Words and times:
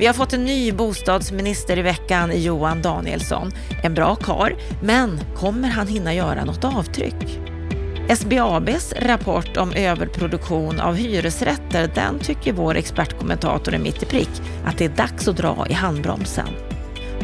Vi 0.00 0.06
har 0.06 0.14
fått 0.14 0.32
en 0.32 0.44
ny 0.44 0.72
bostadsminister 0.72 1.78
i 1.78 1.82
veckan, 1.82 2.42
Johan 2.42 2.82
Danielsson. 2.82 3.52
En 3.82 3.94
bra 3.94 4.16
kar, 4.16 4.56
men 4.82 5.20
kommer 5.36 5.68
han 5.68 5.86
hinna 5.86 6.14
göra 6.14 6.44
något 6.44 6.64
avtryck? 6.64 7.40
SBABs 8.16 8.92
rapport 8.92 9.56
om 9.56 9.72
överproduktion 9.72 10.80
av 10.80 10.94
hyresrätter, 10.94 11.90
den 11.94 12.18
tycker 12.18 12.52
vår 12.52 12.76
expertkommentator 12.76 13.74
är 13.74 13.78
mitt 13.78 14.02
i 14.02 14.06
prick 14.06 14.30
att 14.64 14.78
det 14.78 14.84
är 14.84 14.88
dags 14.88 15.28
att 15.28 15.36
dra 15.36 15.66
i 15.70 15.72
handbromsen. 15.72 16.48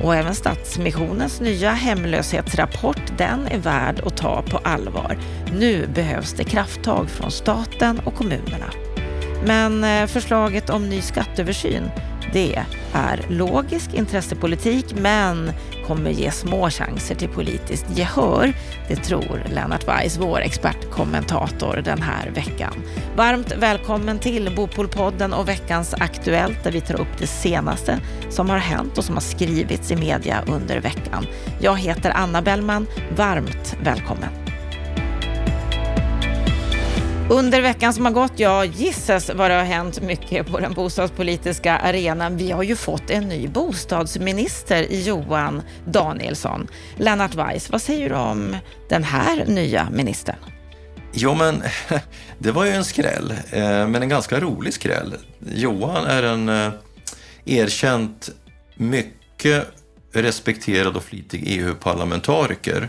Och 0.02 0.14
även 0.16 0.34
Stadsmissionens 0.34 1.40
nya 1.40 1.70
hemlöshetsrapport, 1.70 3.02
den 3.18 3.46
är 3.46 3.58
värd 3.58 4.00
att 4.06 4.16
ta 4.16 4.43
på 4.43 4.58
allvar. 4.58 5.18
Nu 5.58 5.86
behövs 5.95 6.32
det 6.32 6.45
krafttag 6.45 7.11
från 7.11 7.30
staten 7.30 8.00
och 8.04 8.14
kommunerna. 8.14 8.70
Men 9.46 9.84
eh, 9.84 10.06
förslaget 10.06 10.70
om 10.70 10.88
ny 10.88 11.00
skatteöversyn, 11.00 11.90
det 12.32 12.64
är 12.93 13.26
logisk 13.29 13.94
intressepolitik 13.94 14.94
men 14.98 15.53
kommer 15.86 16.11
ge 16.11 16.30
små 16.30 16.71
chanser 16.71 17.14
till 17.14 17.29
politiskt 17.29 17.86
gehör. 17.99 18.52
Det 18.89 18.96
tror 18.96 19.43
Lennart 19.54 19.89
Weiss, 19.89 20.18
vår 20.18 20.40
expertkommentator 20.40 21.82
den 21.85 22.02
här 22.02 22.30
veckan. 22.30 22.75
Varmt 23.16 23.52
välkommen 23.58 24.18
till 24.18 24.52
Bopolpodden 24.57 25.32
och 25.32 25.49
veckans 25.49 25.94
Aktuellt 25.94 26.64
där 26.64 26.72
vi 26.72 26.80
tar 26.80 27.00
upp 27.00 27.18
det 27.18 27.26
senaste 27.26 28.00
som 28.30 28.50
har 28.50 28.58
hänt 28.58 28.99
och 28.99 29.04
som 29.04 29.14
har 29.14 29.22
skrivits 29.22 29.90
i 29.90 29.96
media 29.96 30.43
under 30.46 30.80
veckan. 30.80 31.27
Jag 31.61 31.79
heter 31.79 32.11
Anna 32.11 32.42
Bellman. 32.42 32.86
Varmt 33.16 33.77
välkommen. 33.83 34.45
Under 37.30 37.62
veckan 37.62 37.92
som 37.92 38.05
har 38.05 38.12
gått, 38.12 38.33
ja 38.36 38.64
gissas 38.64 39.30
vad 39.34 39.50
det 39.50 39.55
har 39.55 39.64
hänt 39.64 40.00
mycket 40.00 40.47
på 40.47 40.61
den 40.61 40.72
bostadspolitiska 40.72 41.78
arenan. 41.78 42.36
Vi 42.36 42.50
har 42.50 42.62
ju 42.62 42.77
fått 42.77 43.11
en 43.11 43.28
ny 43.28 43.48
bostadsminister 43.48 44.82
i 44.82 45.02
Johan 45.02 45.62
Danielsson. 45.86 46.69
Lennart 46.97 47.34
Weiss, 47.34 47.70
vad 47.70 47.82
säger 47.82 48.08
du 48.08 48.14
om 48.14 48.56
den 48.88 49.04
här 49.04 49.44
nya 49.47 49.88
ministern? 49.91 50.36
Jo, 51.12 51.34
men 51.34 51.62
det 52.38 52.52
var 52.52 52.64
ju 52.64 52.70
en 52.70 52.84
skräll, 52.84 53.30
eh, 53.50 53.88
men 53.88 53.94
en 53.94 54.08
ganska 54.08 54.41
rolig 54.41 54.74
skräll. 54.74 55.14
Johan 55.54 56.04
är 56.04 56.22
en 56.22 56.48
eh, 56.48 56.72
erkänt 57.44 58.30
mycket 58.74 59.66
respekterad 60.12 60.97
och 60.97 61.04
flitig 61.04 61.42
EU-parlamentariker 61.47 62.88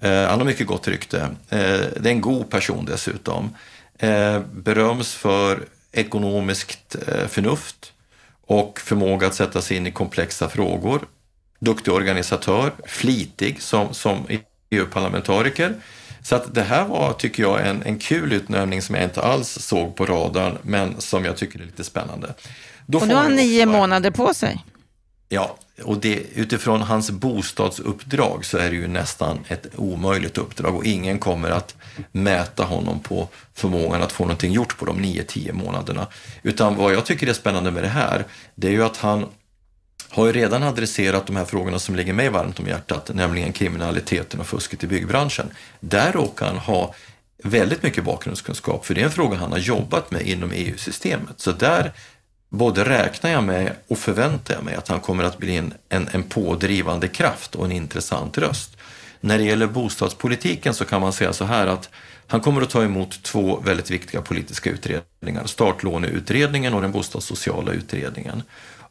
han 0.00 0.38
har 0.38 0.44
mycket 0.44 0.66
gott 0.66 0.88
rykte. 0.88 1.20
Eh, 1.48 1.58
det 1.96 2.04
är 2.04 2.12
en 2.12 2.20
god 2.20 2.50
person 2.50 2.84
dessutom. 2.84 3.54
Eh, 3.98 4.40
beröms 4.40 5.14
för 5.14 5.64
ekonomiskt 5.92 6.96
förnuft 7.28 7.92
och 8.46 8.80
förmåga 8.80 9.26
att 9.26 9.34
sätta 9.34 9.62
sig 9.62 9.76
in 9.76 9.86
i 9.86 9.90
komplexa 9.90 10.48
frågor. 10.48 11.08
Duktig 11.58 11.92
organisatör, 11.92 12.72
flitig 12.86 13.62
som, 13.62 13.94
som 13.94 14.26
EU-parlamentariker. 14.70 15.74
Så 16.22 16.36
att 16.36 16.54
det 16.54 16.62
här 16.62 16.84
var, 16.84 17.12
tycker 17.12 17.42
jag, 17.42 17.66
en, 17.66 17.82
en 17.82 17.98
kul 17.98 18.32
utnämning 18.32 18.82
som 18.82 18.94
jag 18.94 19.04
inte 19.04 19.22
alls 19.22 19.58
såg 19.60 19.96
på 19.96 20.06
radarn, 20.06 20.58
men 20.62 21.00
som 21.00 21.24
jag 21.24 21.36
tycker 21.36 21.60
är 21.60 21.64
lite 21.64 21.84
spännande. 21.84 22.34
Då 22.86 22.98
och 22.98 23.08
nu 23.08 23.14
har 23.14 23.22
han 23.22 23.36
nio 23.36 23.66
månader 23.66 24.10
på 24.10 24.34
sig. 24.34 24.64
Ja, 25.28 25.56
och 25.84 25.98
det, 26.00 26.14
utifrån 26.34 26.82
hans 26.82 27.10
bostadsuppdrag 27.10 28.44
så 28.44 28.58
är 28.58 28.70
det 28.70 28.76
ju 28.76 28.88
nästan 28.88 29.44
ett 29.48 29.66
omöjligt 29.76 30.38
uppdrag 30.38 30.76
och 30.76 30.84
ingen 30.84 31.18
kommer 31.18 31.50
att 31.50 31.74
mäta 32.12 32.64
honom 32.64 33.00
på 33.00 33.28
förmågan 33.54 34.02
att 34.02 34.12
få 34.12 34.24
någonting 34.24 34.52
gjort 34.52 34.78
på 34.78 34.84
de 34.84 34.98
9-10 34.98 35.52
månaderna. 35.52 36.06
Utan 36.42 36.76
vad 36.76 36.94
jag 36.94 37.06
tycker 37.06 37.26
är 37.26 37.32
spännande 37.32 37.70
med 37.70 37.82
det 37.82 37.88
här, 37.88 38.24
det 38.54 38.68
är 38.68 38.72
ju 38.72 38.84
att 38.84 38.96
han 38.96 39.26
har 40.08 40.26
ju 40.26 40.32
redan 40.32 40.62
adresserat 40.62 41.26
de 41.26 41.36
här 41.36 41.44
frågorna 41.44 41.78
som 41.78 41.96
ligger 41.96 42.12
mig 42.12 42.28
varmt 42.28 42.60
om 42.60 42.66
hjärtat, 42.66 43.10
nämligen 43.14 43.52
kriminaliteten 43.52 44.40
och 44.40 44.46
fusket 44.46 44.84
i 44.84 44.86
byggbranschen. 44.86 45.50
Där 45.80 46.12
råkar 46.12 46.46
han 46.46 46.56
ha 46.56 46.94
väldigt 47.44 47.82
mycket 47.82 48.04
bakgrundskunskap, 48.04 48.86
för 48.86 48.94
det 48.94 49.00
är 49.00 49.04
en 49.04 49.10
fråga 49.10 49.36
han 49.36 49.52
har 49.52 49.58
jobbat 49.58 50.10
med 50.10 50.22
inom 50.22 50.52
EU-systemet. 50.54 51.40
Så 51.40 51.52
där 51.52 51.92
både 52.56 52.84
räknar 52.84 53.30
jag 53.30 53.44
med 53.44 53.72
och 53.88 53.98
förväntar 53.98 54.54
jag 54.54 54.64
mig 54.64 54.74
att 54.74 54.88
han 54.88 55.00
kommer 55.00 55.24
att 55.24 55.38
bli 55.38 55.56
en, 55.56 55.74
en, 55.88 56.08
en 56.12 56.22
pådrivande 56.22 57.08
kraft 57.08 57.54
och 57.54 57.64
en 57.64 57.72
intressant 57.72 58.38
röst. 58.38 58.76
När 59.20 59.38
det 59.38 59.44
gäller 59.44 59.66
bostadspolitiken 59.66 60.74
så 60.74 60.84
kan 60.84 61.00
man 61.00 61.12
säga 61.12 61.32
så 61.32 61.44
här 61.44 61.66
att 61.66 61.88
han 62.26 62.40
kommer 62.40 62.62
att 62.62 62.70
ta 62.70 62.82
emot 62.82 63.22
två 63.22 63.60
väldigt 63.64 63.90
viktiga 63.90 64.22
politiska 64.22 64.70
utredningar, 64.70 65.46
startlåneutredningen 65.46 66.74
och 66.74 66.82
den 66.82 66.92
bostadssociala 66.92 67.72
utredningen. 67.72 68.42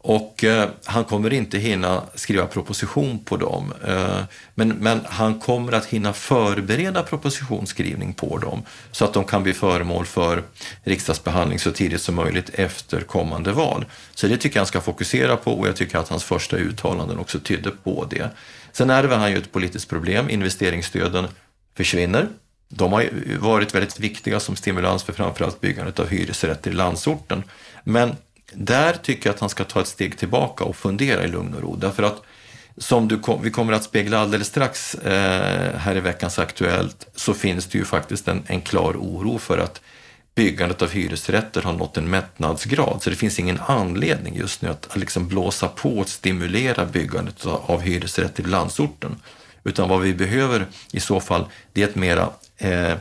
Och 0.08 0.44
eh, 0.44 0.70
han 0.84 1.04
kommer 1.04 1.34
inte 1.34 1.58
hinna 1.58 2.04
skriva 2.16 2.46
proposition 2.46 3.20
på 3.20 3.38
dem, 3.38 3.74
eh, 3.88 4.20
men, 4.56 4.70
men 4.70 5.00
han 5.06 5.40
kommer 5.40 5.72
att 5.72 5.86
hinna 5.86 6.14
förbereda 6.14 7.04
propositionsskrivning 7.04 8.14
på 8.14 8.38
dem 8.38 8.64
så 8.92 9.06
att 9.06 9.14
de 9.14 9.24
kan 9.24 9.44
bli 9.44 9.54
föremål 9.54 10.06
för 10.06 10.44
riksdagsbehandling 10.84 11.60
så 11.60 11.72
tidigt 11.72 12.02
som 12.02 12.16
möjligt 12.16 12.50
efter 12.54 13.02
kommande 13.02 13.52
val. 13.52 13.86
Så 14.16 14.28
det 14.28 14.38
tycker 14.38 14.56
jag 14.56 14.62
han 14.62 14.68
ska 14.68 14.82
fokusera 14.82 15.38
på 15.38 15.54
och 15.54 15.68
jag 15.68 15.76
tycker 15.76 15.98
att 15.98 16.10
hans 16.10 16.24
första 16.24 16.58
uttalanden 16.58 17.20
också 17.20 17.40
tydde 17.40 17.72
på 17.72 18.08
det. 18.10 18.30
Sen 18.72 18.90
ärver 18.90 19.18
han 19.18 19.32
ju 19.32 19.38
ett 19.38 19.52
politiskt 19.52 19.90
problem, 19.90 20.30
investeringsstöden 20.30 21.28
försvinner. 21.78 22.28
De 22.70 22.94
har 22.94 23.10
varit 23.40 23.76
väldigt 23.76 24.00
viktiga 24.00 24.40
som 24.40 24.56
stimulans 24.56 25.04
för 25.04 25.14
framförallt 25.14 25.62
byggandet 25.62 26.00
av 26.00 26.08
hyresrätter 26.08 26.72
i 26.72 26.74
landsorten. 26.74 27.44
Men 27.84 28.16
där 28.54 28.94
tycker 28.94 29.30
jag 29.30 29.34
att 29.34 29.40
han 29.40 29.50
ska 29.50 29.64
ta 29.64 29.82
ett 29.82 29.88
steg 29.88 30.18
tillbaka 30.18 30.64
och 30.64 30.76
fundera 30.76 31.24
i 31.24 31.28
lugn 31.28 31.54
och 31.54 31.62
ro. 31.62 31.76
Därför 31.76 32.04
att 32.04 32.22
som 32.78 33.08
du 33.08 33.20
kom, 33.20 33.42
vi 33.42 33.52
kommer 33.52 33.74
att 33.74 33.84
spegla 33.84 34.20
alldeles 34.20 34.48
strax 34.48 34.96
eh, 34.96 35.78
här 35.78 35.98
i 35.98 36.00
veckans 36.00 36.40
Aktuellt 36.40 37.08
så 37.16 37.34
finns 37.34 37.66
det 37.66 37.78
ju 37.78 37.86
faktiskt 37.86 38.28
en, 38.28 38.44
en 38.48 38.62
klar 38.62 38.94
oro 38.94 39.38
för 39.38 39.58
att 39.58 39.82
byggandet 40.36 40.82
av 40.82 40.90
hyresrätter 40.90 41.62
har 41.62 41.74
nått 41.74 41.98
en 41.98 42.10
mättnadsgrad. 42.10 43.04
Så 43.04 43.10
det 43.10 43.16
finns 43.16 43.40
ingen 43.40 43.60
anledning 43.68 44.36
just 44.36 44.62
nu 44.62 44.70
att, 44.70 44.88
att 44.92 44.98
liksom 44.98 45.28
blåsa 45.28 45.68
på 45.68 45.98
och 45.98 46.10
stimulera 46.10 46.86
byggandet 46.86 47.46
av 47.46 47.82
hyresrätter 47.82 48.44
i 48.44 48.48
landsorten. 48.48 49.16
Utan 49.64 49.90
vad 49.90 50.02
vi 50.02 50.14
behöver 50.14 50.68
i 50.92 51.00
så 51.00 51.20
fall, 51.20 51.46
det 51.74 51.84
är 51.84 51.88
ett 51.88 51.96
mera 51.96 52.30
eh, 52.58 52.94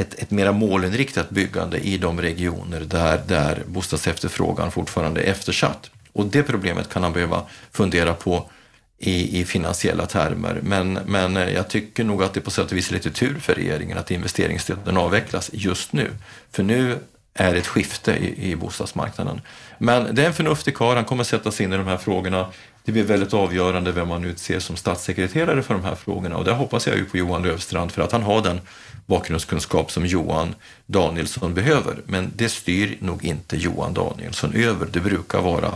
ett, 0.00 0.14
ett 0.14 0.30
mera 0.30 0.52
målinriktat 0.52 1.30
byggande 1.30 1.78
i 1.78 1.98
de 1.98 2.20
regioner 2.20 2.80
där, 2.80 3.20
där 3.26 3.62
bostadsefterfrågan 3.66 4.70
fortfarande 4.70 5.20
är 5.20 5.30
eftersatt. 5.30 5.90
Och 6.12 6.26
det 6.26 6.42
problemet 6.42 6.88
kan 6.88 7.02
han 7.02 7.12
behöva 7.12 7.42
fundera 7.72 8.14
på 8.14 8.50
i, 8.98 9.40
i 9.40 9.44
finansiella 9.44 10.06
termer. 10.06 10.60
Men, 10.62 10.92
men 10.92 11.36
eh, 11.36 11.50
jag 11.50 11.68
tycker 11.68 12.04
nog 12.04 12.22
att 12.22 12.34
det 12.34 12.40
på 12.40 12.50
sätt 12.50 12.70
och 12.70 12.76
vis 12.76 12.90
är 12.90 12.94
lite 12.94 13.10
tur 13.10 13.38
för 13.38 13.54
regeringen 13.54 13.98
att 13.98 14.10
investeringsstöden 14.10 14.96
avvecklas 14.96 15.50
just 15.52 15.92
nu. 15.92 16.10
För 16.50 16.62
nu 16.62 16.98
är 17.40 17.54
ett 17.54 17.66
skifte 17.66 18.12
i, 18.12 18.50
i 18.50 18.56
bostadsmarknaden. 18.56 19.40
Men 19.78 20.14
det 20.14 20.22
är 20.22 20.26
en 20.26 20.34
förnuftig 20.34 20.76
karl, 20.76 20.96
han 20.96 21.04
kommer 21.04 21.24
sätta 21.24 21.50
sig 21.50 21.66
in 21.66 21.72
i 21.72 21.76
de 21.76 21.86
här 21.86 21.96
frågorna. 21.96 22.46
Det 22.84 22.92
blir 22.92 23.04
väldigt 23.04 23.34
avgörande 23.34 23.92
vem 23.92 24.08
man 24.08 24.24
utser 24.24 24.60
som 24.60 24.76
statssekreterare 24.76 25.62
för 25.62 25.74
de 25.74 25.84
här 25.84 25.94
frågorna 25.94 26.36
och 26.36 26.44
där 26.44 26.52
hoppas 26.52 26.86
jag 26.86 26.96
ju 26.96 27.04
på 27.04 27.16
Johan 27.16 27.42
Löfstrand 27.42 27.92
för 27.92 28.02
att 28.02 28.12
han 28.12 28.22
har 28.22 28.42
den 28.42 28.60
bakgrundskunskap 29.06 29.90
som 29.90 30.06
Johan 30.06 30.54
Danielsson 30.86 31.54
behöver. 31.54 31.96
Men 32.06 32.32
det 32.36 32.48
styr 32.48 32.96
nog 33.00 33.24
inte 33.24 33.56
Johan 33.56 33.94
Danielsson 33.94 34.52
över. 34.54 34.86
Det 34.92 35.00
brukar 35.00 35.40
vara 35.40 35.74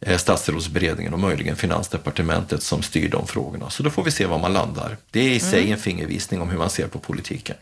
eh, 0.00 0.16
statsrådsberedningen 0.16 1.12
och 1.12 1.20
möjligen 1.20 1.56
finansdepartementet 1.56 2.62
som 2.62 2.82
styr 2.82 3.08
de 3.08 3.26
frågorna. 3.26 3.70
Så 3.70 3.82
då 3.82 3.90
får 3.90 4.02
vi 4.02 4.10
se 4.10 4.26
var 4.26 4.38
man 4.38 4.52
landar. 4.52 4.96
Det 5.10 5.20
är 5.20 5.30
i 5.30 5.40
sig 5.40 5.60
mm. 5.60 5.72
en 5.72 5.78
fingervisning 5.78 6.40
om 6.40 6.50
hur 6.50 6.58
man 6.58 6.70
ser 6.70 6.86
på 6.86 6.98
politiken. 6.98 7.56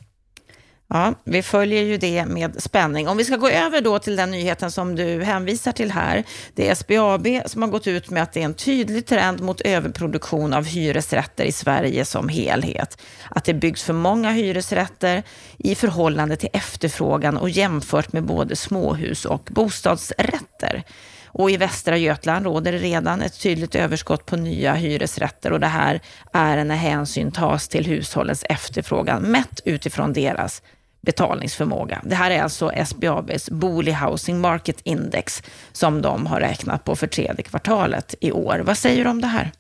Ja, 0.93 1.15
vi 1.25 1.43
följer 1.43 1.83
ju 1.83 1.97
det 1.97 2.27
med 2.27 2.63
spänning. 2.63 3.09
Om 3.09 3.17
vi 3.17 3.25
ska 3.25 3.37
gå 3.37 3.49
över 3.49 3.81
då 3.81 3.99
till 3.99 4.17
den 4.17 4.31
nyheten 4.31 4.71
som 4.71 4.97
du 4.97 5.23
hänvisar 5.23 5.73
till 5.73 5.91
här. 5.91 6.25
Det 6.55 6.69
är 6.69 6.75
SBAB 6.75 7.27
som 7.47 7.63
har 7.63 7.69
gått 7.69 7.87
ut 7.87 8.11
med 8.11 8.23
att 8.23 8.33
det 8.33 8.41
är 8.41 8.45
en 8.45 8.55
tydlig 8.55 9.07
trend 9.07 9.41
mot 9.41 9.61
överproduktion 9.61 10.53
av 10.53 10.65
hyresrätter 10.65 11.45
i 11.45 11.53
Sverige 11.53 12.05
som 12.05 12.29
helhet. 12.29 13.03
Att 13.29 13.45
det 13.45 13.55
byggs 13.55 13.83
för 13.83 13.93
många 13.93 14.31
hyresrätter 14.31 15.23
i 15.59 15.75
förhållande 15.75 16.37
till 16.37 16.49
efterfrågan 16.53 17.37
och 17.37 17.51
jämfört 17.51 18.13
med 18.13 18.25
både 18.25 18.57
småhus 18.57 19.25
och 19.25 19.49
bostadsrätter. 19.51 20.85
Och 21.33 21.51
i 21.51 21.57
Västra 21.57 21.97
Götaland 21.97 22.47
råder 22.47 22.73
det 22.73 22.79
redan 22.79 23.23
ett 23.23 23.41
tydligt 23.41 23.75
överskott 23.75 24.27
på 24.27 24.37
nya 24.37 24.75
hyresrätter 24.75 25.53
och 25.53 25.61
det 25.61 25.67
här 25.67 26.01
är 26.33 26.65
när 26.65 26.77
hänsyn 26.77 27.33
tas 27.33 27.69
till 27.69 27.87
hushållens 27.87 28.45
efterfrågan 28.49 29.23
mätt 29.23 29.61
utifrån 29.65 30.13
deras 30.13 30.63
betalningsförmåga. 31.01 32.01
Det 32.05 32.15
här 32.15 32.31
är 32.31 32.43
alltså 32.43 32.73
SBABs 32.87 33.51
Booli 33.51 33.93
Housing 33.93 34.41
Market 34.41 34.81
Index 34.85 35.43
som 35.73 36.03
de 36.03 36.27
har 36.27 36.41
räknat 36.41 36.85
på 36.85 36.97
för 36.97 37.07
tredje 37.07 37.43
kvartalet 37.43 38.15
i 38.21 38.33
år. 38.33 38.63
Vad 38.65 38.79
säger 38.79 39.05
du 39.05 39.11
om 39.11 39.21
det 39.21 39.27
här? 39.27 39.53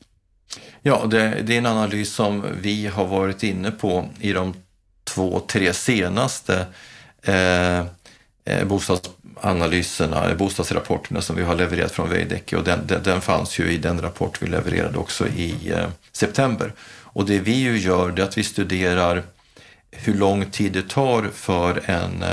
Ja, 0.83 1.07
det, 1.07 1.43
det 1.43 1.55
är 1.55 1.59
en 1.59 1.67
analys 1.67 2.13
som 2.13 2.45
vi 2.61 2.87
har 2.87 3.07
varit 3.07 3.43
inne 3.43 3.71
på 3.71 4.09
i 4.21 4.33
de 4.33 4.55
två, 5.05 5.41
tre 5.41 5.73
senaste 5.73 6.67
eh, 7.23 7.79
eh 7.79 8.65
bostadsanalyserna, 8.67 10.31
eh, 10.31 10.37
bostadsrapporterna 10.37 11.21
som 11.21 11.37
vi 11.37 11.43
har 11.43 11.55
levererat 11.55 11.93
från 11.93 12.11
Veidekke 12.11 12.57
och 12.57 12.65
den, 12.65 12.87
den, 12.87 13.03
den, 13.03 13.21
fanns 13.21 13.59
ju 13.59 13.71
i 13.71 13.79
den 13.79 14.01
rapport 14.01 14.43
vi 14.43 14.47
levererade 14.47 14.99
också 14.99 15.29
i 15.29 15.73
eh, 15.77 15.89
september. 16.13 16.73
Och 17.13 17.27
det 17.27 17.39
vi 17.39 17.55
ju 17.55 17.79
gör 17.79 18.11
det 18.11 18.23
är 18.23 18.27
att 18.27 18.39
vi 18.39 18.45
studerar 18.45 19.23
hur 19.91 20.15
lång 20.15 20.51
tid 20.51 20.73
det 20.73 20.89
tar 20.89 21.31
för 21.35 21.83
eh, 21.87 22.05
en 22.05 22.25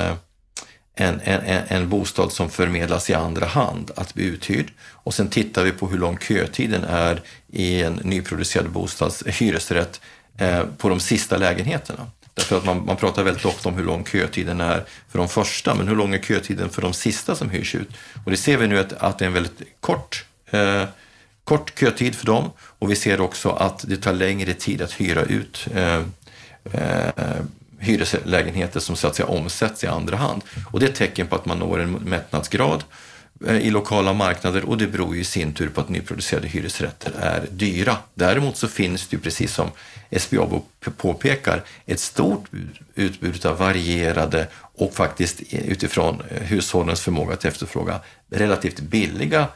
en, 1.00 1.20
en, 1.24 1.64
en 1.68 1.90
bostad 1.90 2.32
som 2.32 2.50
förmedlas 2.50 3.10
i 3.10 3.14
andra 3.14 3.46
hand 3.46 3.92
att 3.96 4.14
bli 4.14 4.26
uthyrd. 4.26 4.72
Och 4.92 5.14
sen 5.14 5.30
tittar 5.30 5.64
vi 5.64 5.72
på 5.72 5.88
hur 5.88 5.98
lång 5.98 6.18
kötiden 6.18 6.84
är 6.84 7.22
i 7.48 7.82
en 7.82 7.94
nyproducerad 7.94 8.70
bostads 8.70 9.24
hyresrätt 9.28 10.02
eh, 10.38 10.64
på 10.78 10.90
de 10.90 11.00
sista 11.00 11.38
lägenheterna. 11.38 12.08
Därför 12.34 12.58
att 12.58 12.66
man, 12.66 12.86
man 12.86 12.96
pratar 12.96 13.24
väldigt 13.24 13.46
ofta 13.46 13.70
om 13.70 13.76
hur 13.76 13.84
lång 13.84 14.06
kötiden 14.06 14.62
är 14.62 14.84
för 15.10 15.18
de 15.18 15.30
första, 15.30 15.76
men 15.76 15.88
hur 15.88 15.96
lång 15.96 16.14
är 16.14 16.22
kötiden 16.22 16.70
för 16.70 16.82
de 16.82 16.94
sista 16.94 17.36
som 17.36 17.50
hyrs 17.50 17.76
ut? 17.76 17.90
Och 18.26 18.32
det 18.32 18.38
ser 18.38 18.58
vi 18.58 18.68
nu 18.68 18.80
att, 18.80 18.94
att 18.94 19.20
det 19.20 19.26
är 19.26 19.28
en 19.28 19.34
väldigt 19.34 19.62
kort, 19.80 20.26
eh, 20.52 20.84
kort 21.44 21.80
kötid 21.80 22.16
för 22.16 22.26
dem 22.26 22.52
och 22.58 22.92
vi 22.92 22.96
ser 22.96 23.22
också 23.22 23.50
att 23.50 23.86
det 23.88 23.98
tar 23.98 24.14
längre 24.14 24.54
tid 24.54 24.82
att 24.82 24.92
hyra 24.92 25.24
ut 25.24 25.68
eh, 25.76 26.02
eh, 26.74 27.42
hyreslägenheter 27.80 28.80
som 28.80 28.96
så 28.96 29.08
att 29.08 29.16
säga 29.16 29.28
omsätts 29.28 29.84
i 29.84 29.88
andra 29.88 30.18
hand. 30.18 30.44
Och 30.72 30.80
det 30.80 30.86
är 30.86 30.90
ett 30.90 30.96
tecken 30.96 31.28
på 31.28 31.36
att 31.36 31.46
man 31.46 31.60
når 31.60 31.80
en 31.80 31.92
mättnadsgrad 31.92 32.84
eh, 33.48 33.58
i 33.58 33.70
lokala 33.70 34.14
marknader 34.14 34.66
och 34.66 34.78
det 34.78 34.88
beror 34.88 35.16
ju 35.16 35.22
i 35.22 35.24
sin 35.24 35.54
tur 35.54 35.70
på 35.70 35.82
att 35.82 35.90
nyproducerade 35.90 36.48
hyresrätter 36.48 37.12
är 37.20 37.48
dyra. 37.52 37.98
Däremot 38.14 38.58
så 38.58 38.68
finns 38.68 39.08
det 39.08 39.16
ju, 39.16 39.22
precis 39.22 39.54
som 39.54 39.70
SBAB 40.12 40.62
påpekar, 40.98 41.64
ett 41.86 42.00
stort 42.00 42.46
utbud 42.96 43.46
av 43.46 43.58
varierade 43.58 44.48
och 44.76 44.94
faktiskt 44.94 45.42
eh, 45.50 45.68
utifrån 45.68 46.22
eh, 46.30 46.44
hushållens 46.44 47.02
förmåga 47.02 47.34
att 47.34 47.46
efterfråga 47.46 48.00
relativt 48.30 48.80
billiga 48.80 49.48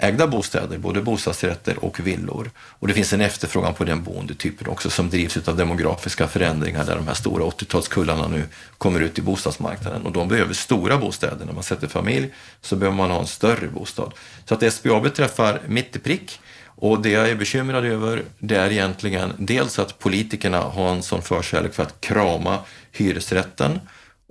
ägda 0.00 0.26
bostäder, 0.26 0.78
både 0.78 1.02
bostadsrätter 1.02 1.84
och 1.84 2.00
villor. 2.00 2.50
Och 2.58 2.88
det 2.88 2.94
finns 2.94 3.12
en 3.12 3.20
efterfrågan 3.20 3.74
på 3.74 3.84
den 3.84 4.02
boendetypen 4.02 4.68
också 4.68 4.90
som 4.90 5.10
drivs 5.10 5.48
av 5.48 5.56
demografiska 5.56 6.28
förändringar 6.28 6.84
där 6.84 6.96
de 6.96 7.06
här 7.06 7.14
stora 7.14 7.44
80-talskullarna 7.44 8.28
nu 8.28 8.44
kommer 8.78 9.00
ut 9.00 9.18
i 9.18 9.22
bostadsmarknaden 9.22 10.02
och 10.02 10.12
de 10.12 10.28
behöver 10.28 10.54
stora 10.54 10.98
bostäder. 10.98 11.46
När 11.46 11.52
man 11.52 11.62
sätter 11.62 11.88
familj 11.88 12.34
så 12.60 12.76
behöver 12.76 12.96
man 12.96 13.10
ha 13.10 13.20
en 13.20 13.26
större 13.26 13.68
bostad. 13.68 14.12
Så 14.44 14.54
att 14.54 14.72
SBAB 14.72 15.14
träffar 15.14 15.60
mitt 15.66 15.96
i 15.96 15.98
prick 15.98 16.40
och 16.66 17.02
det 17.02 17.10
jag 17.10 17.30
är 17.30 17.34
bekymrad 17.34 17.84
över 17.84 18.22
det 18.38 18.56
är 18.56 18.70
egentligen 18.70 19.32
dels 19.36 19.78
att 19.78 19.98
politikerna 19.98 20.58
har 20.58 20.88
en 20.88 21.02
sån 21.02 21.22
förkärlek 21.22 21.74
för 21.74 21.82
att 21.82 22.00
krama 22.00 22.58
hyresrätten 22.92 23.80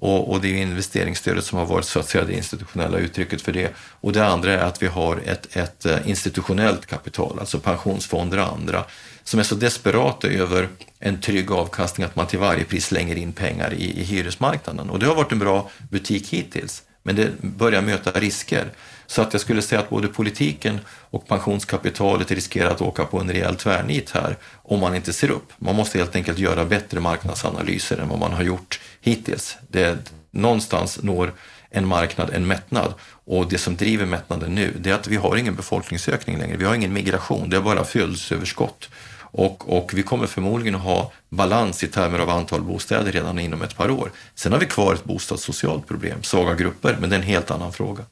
och, 0.01 0.31
och, 0.31 0.41
det 0.41 0.47
är 0.47 0.61
investeringsstödet 0.61 1.45
som 1.45 1.57
har 1.57 1.65
varit 1.65 1.85
så 1.85 1.99
att 1.99 2.09
säga 2.09 2.23
det 2.23 2.33
institutionella 2.33 2.97
uttrycket 2.97 3.41
för 3.41 3.51
det. 3.51 3.73
Och 3.77 4.13
det 4.13 4.25
andra 4.25 4.53
är 4.53 4.57
att 4.57 4.81
vi 4.81 4.87
har 4.87 5.21
ett, 5.25 5.55
ett 5.55 5.85
eh, 5.85 6.09
institutionellt 6.09 6.85
kapital, 6.85 7.39
alltså 7.39 7.59
pensionsfonder 7.59 8.37
och 8.37 8.53
andra, 8.53 8.83
som 9.23 9.39
är 9.39 9.43
så 9.43 9.55
desperata 9.55 10.27
över 10.27 10.67
en 10.99 11.21
trygg 11.21 11.51
avkastning 11.51 12.05
att 12.05 12.15
man 12.15 12.27
till 12.27 12.39
varje 12.39 12.63
pris 12.63 12.85
slänger 12.85 13.15
in 13.15 13.33
pengar 13.33 13.73
i, 13.73 13.99
i 13.99 14.03
hyresmarknaden. 14.03 14.89
Och 14.89 14.99
det 14.99 15.05
har 15.05 15.15
varit 15.15 15.31
en 15.31 15.39
bra 15.39 15.69
butik 15.89 16.33
hittills, 16.33 16.83
men 17.03 17.15
det 17.15 17.41
börjar 17.41 17.81
möta 17.81 18.11
risker. 18.11 18.65
Så 19.09 19.21
att 19.21 19.33
jag 19.33 19.41
skulle 19.41 19.61
säga 19.61 19.81
att 19.81 19.89
både 19.89 20.07
politiken 20.07 20.79
och 20.87 21.27
pensionskapitalet 21.27 22.31
riskerar 22.31 22.71
att 22.71 22.81
åka 22.81 23.05
på 23.05 23.19
en 23.19 23.31
rejäl 23.31 23.55
tvärnit 23.55 24.11
här 24.11 24.37
om 24.55 24.79
man 24.79 24.95
inte 24.95 25.13
ser 25.13 25.31
upp. 25.31 25.51
Man 25.57 25.75
måste 25.75 25.97
helt 25.97 26.15
enkelt 26.15 26.39
göra 26.39 26.65
bättre 26.65 26.99
marknadsanalyser 26.99 27.97
än 27.97 28.09
vad 28.09 28.19
man 28.19 28.33
har 28.33 28.43
gjort 28.43 28.79
hittills. 29.01 29.57
Det, 29.67 30.11
någonstans 30.31 30.99
når 31.03 31.33
en 31.69 31.87
marknad 31.87 32.29
en 32.33 32.47
mättnad 32.47 32.93
och 33.25 33.49
det 33.49 33.57
som 33.57 33.75
driver 33.75 34.05
mättnaden 34.05 34.55
nu 34.55 34.73
det 34.79 34.89
är 34.89 34.93
att 34.93 35.07
vi 35.07 35.15
har 35.15 35.37
ingen 35.37 35.55
befolkningsökning 35.55 36.37
längre. 36.37 36.57
Vi 36.57 36.65
har 36.65 36.75
ingen 36.75 36.93
migration, 36.93 37.49
det 37.49 37.57
är 37.57 37.61
bara 37.61 37.83
födelseöverskott. 37.83 38.89
Och, 39.31 39.77
och, 39.77 39.91
vi 39.93 40.03
kommer 40.03 40.27
förmodligen 40.27 40.75
att 40.75 40.81
ha 40.81 41.11
balans 41.29 41.83
i 41.83 41.87
termer 41.87 42.19
av 42.19 42.29
antal 42.29 42.61
bostäder 42.61 43.11
redan 43.11 43.39
inom 43.39 43.61
ett 43.61 43.77
par 43.77 43.91
år. 43.91 44.11
Sen 44.35 44.51
har 44.51 44.59
vi 44.59 44.65
kvar 44.65 44.93
ett 44.93 45.03
bostadssocialt 45.03 45.87
problem, 45.87 46.23
svaga 46.23 46.53
grupper, 46.53 46.97
men 46.99 47.09
det 47.09 47.15
är 47.15 47.19
en 47.19 47.25
helt 47.25 47.51
annan 47.51 47.73
fråga. 47.73 48.03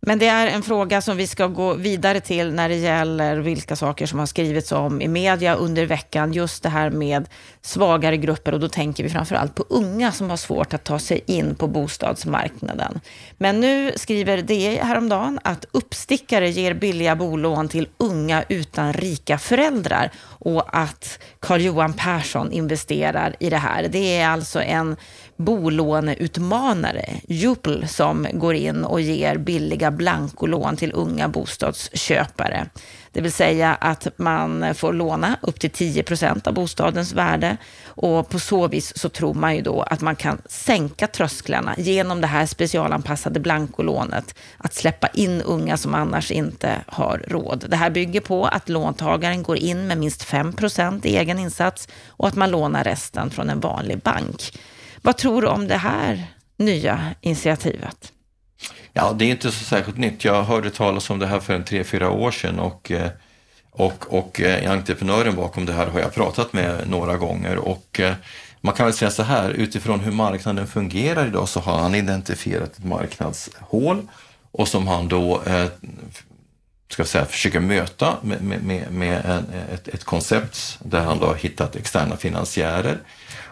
Men 0.00 0.18
det 0.18 0.26
är 0.26 0.46
en 0.46 0.62
fråga 0.62 1.00
som 1.00 1.16
vi 1.16 1.26
ska 1.26 1.46
gå 1.46 1.74
vidare 1.74 2.20
till 2.20 2.54
när 2.54 2.68
det 2.68 2.74
gäller 2.74 3.36
vilka 3.36 3.76
saker 3.76 4.06
som 4.06 4.18
har 4.18 4.26
skrivits 4.26 4.72
om 4.72 5.00
i 5.00 5.08
media 5.08 5.54
under 5.54 5.86
veckan. 5.86 6.32
Just 6.32 6.62
det 6.62 6.68
här 6.68 6.90
med 6.90 7.28
svagare 7.62 8.16
grupper 8.16 8.52
och 8.54 8.60
då 8.60 8.68
tänker 8.68 9.02
vi 9.02 9.10
framför 9.10 9.34
allt 9.34 9.54
på 9.54 9.64
unga 9.68 10.12
som 10.12 10.30
har 10.30 10.36
svårt 10.36 10.74
att 10.74 10.84
ta 10.84 10.98
sig 10.98 11.24
in 11.26 11.54
på 11.54 11.66
bostadsmarknaden. 11.66 13.00
Men 13.36 13.60
nu 13.60 13.92
skriver 13.96 14.42
DI 14.42 14.76
häromdagen 14.76 15.38
att 15.44 15.64
uppstickare 15.72 16.50
ger 16.50 16.74
billiga 16.74 17.16
bolån 17.16 17.68
till 17.68 17.88
unga 17.96 18.44
utan 18.48 18.92
rika 18.92 19.38
föräldrar 19.38 20.10
och 20.20 20.78
att 20.78 21.18
Carl-Johan 21.40 21.92
Persson 21.92 22.52
investerar 22.52 23.36
i 23.40 23.50
det 23.50 23.56
här. 23.56 23.88
Det 23.88 24.18
är 24.18 24.28
alltså 24.28 24.62
en 24.62 24.96
bolåneutmanare, 25.38 27.20
Jupl, 27.28 27.86
som 27.86 28.26
går 28.32 28.54
in 28.54 28.84
och 28.84 29.00
ger 29.00 29.36
billiga 29.36 29.90
blankolån 29.90 30.76
till 30.76 30.92
unga 30.94 31.28
bostadsköpare. 31.28 32.66
Det 33.12 33.20
vill 33.20 33.32
säga 33.32 33.74
att 33.74 34.06
man 34.16 34.74
får 34.74 34.92
låna 34.92 35.36
upp 35.42 35.60
till 35.60 35.70
10 35.70 36.02
procent 36.02 36.46
av 36.46 36.54
bostadens 36.54 37.12
värde 37.12 37.56
och 37.84 38.28
på 38.28 38.38
så 38.38 38.68
vis 38.68 38.98
så 38.98 39.08
tror 39.08 39.34
man 39.34 39.56
ju 39.56 39.62
då 39.62 39.82
att 39.82 40.00
man 40.00 40.16
kan 40.16 40.42
sänka 40.46 41.06
trösklarna 41.06 41.74
genom 41.78 42.20
det 42.20 42.26
här 42.26 42.46
specialanpassade 42.46 43.40
blankolånet, 43.40 44.34
att 44.56 44.74
släppa 44.74 45.08
in 45.08 45.42
unga 45.42 45.76
som 45.76 45.94
annars 45.94 46.30
inte 46.30 46.76
har 46.86 47.24
råd. 47.28 47.64
Det 47.68 47.76
här 47.76 47.90
bygger 47.90 48.20
på 48.20 48.46
att 48.46 48.68
låntagaren 48.68 49.42
går 49.42 49.56
in 49.56 49.86
med 49.86 49.98
minst 49.98 50.22
5 50.22 50.52
procent 50.52 51.06
i 51.06 51.16
egen 51.16 51.38
insats 51.38 51.88
och 52.08 52.28
att 52.28 52.36
man 52.36 52.50
lånar 52.50 52.84
resten 52.84 53.30
från 53.30 53.50
en 53.50 53.60
vanlig 53.60 53.98
bank. 53.98 54.52
Vad 55.02 55.16
tror 55.16 55.42
du 55.42 55.48
om 55.48 55.68
det 55.68 55.76
här 55.76 56.26
nya 56.56 57.14
initiativet? 57.20 58.12
Ja, 58.92 59.12
det 59.12 59.24
är 59.24 59.30
inte 59.30 59.52
så 59.52 59.64
särskilt 59.64 59.98
nytt. 59.98 60.24
Jag 60.24 60.42
hörde 60.42 60.70
talas 60.70 61.10
om 61.10 61.18
det 61.18 61.26
här 61.26 61.40
för 61.40 61.54
en 61.54 61.64
tre, 61.64 61.84
fyra 61.84 62.10
år 62.10 62.30
sedan 62.30 62.58
och, 62.58 62.90
eh, 62.90 63.10
och, 63.70 64.14
och 64.18 64.40
eh, 64.40 64.70
entreprenören 64.70 65.36
bakom 65.36 65.66
det 65.66 65.72
här 65.72 65.86
har 65.86 66.00
jag 66.00 66.14
pratat 66.14 66.52
med 66.52 66.90
några 66.90 67.16
gånger 67.16 67.56
och 67.56 68.00
eh, 68.00 68.14
man 68.60 68.74
kan 68.74 68.86
väl 68.86 68.94
säga 68.94 69.10
så 69.10 69.22
här, 69.22 69.50
utifrån 69.50 70.00
hur 70.00 70.12
marknaden 70.12 70.66
fungerar 70.66 71.26
idag 71.26 71.48
så 71.48 71.60
har 71.60 71.78
han 71.78 71.94
identifierat 71.94 72.78
ett 72.78 72.84
marknadshål 72.84 74.06
och 74.52 74.68
som 74.68 74.86
han 74.88 75.08
då 75.08 75.42
ska 76.90 77.04
säga, 77.04 77.24
försöker 77.24 77.60
möta 77.60 78.16
med, 78.22 78.42
med, 78.42 78.92
med 78.92 79.24
en, 79.24 79.46
ett, 79.72 79.88
ett 79.88 80.04
koncept 80.04 80.78
där 80.82 81.00
han 81.00 81.18
då 81.18 81.26
har 81.26 81.34
hittat 81.34 81.76
externa 81.76 82.16
finansiärer 82.16 82.98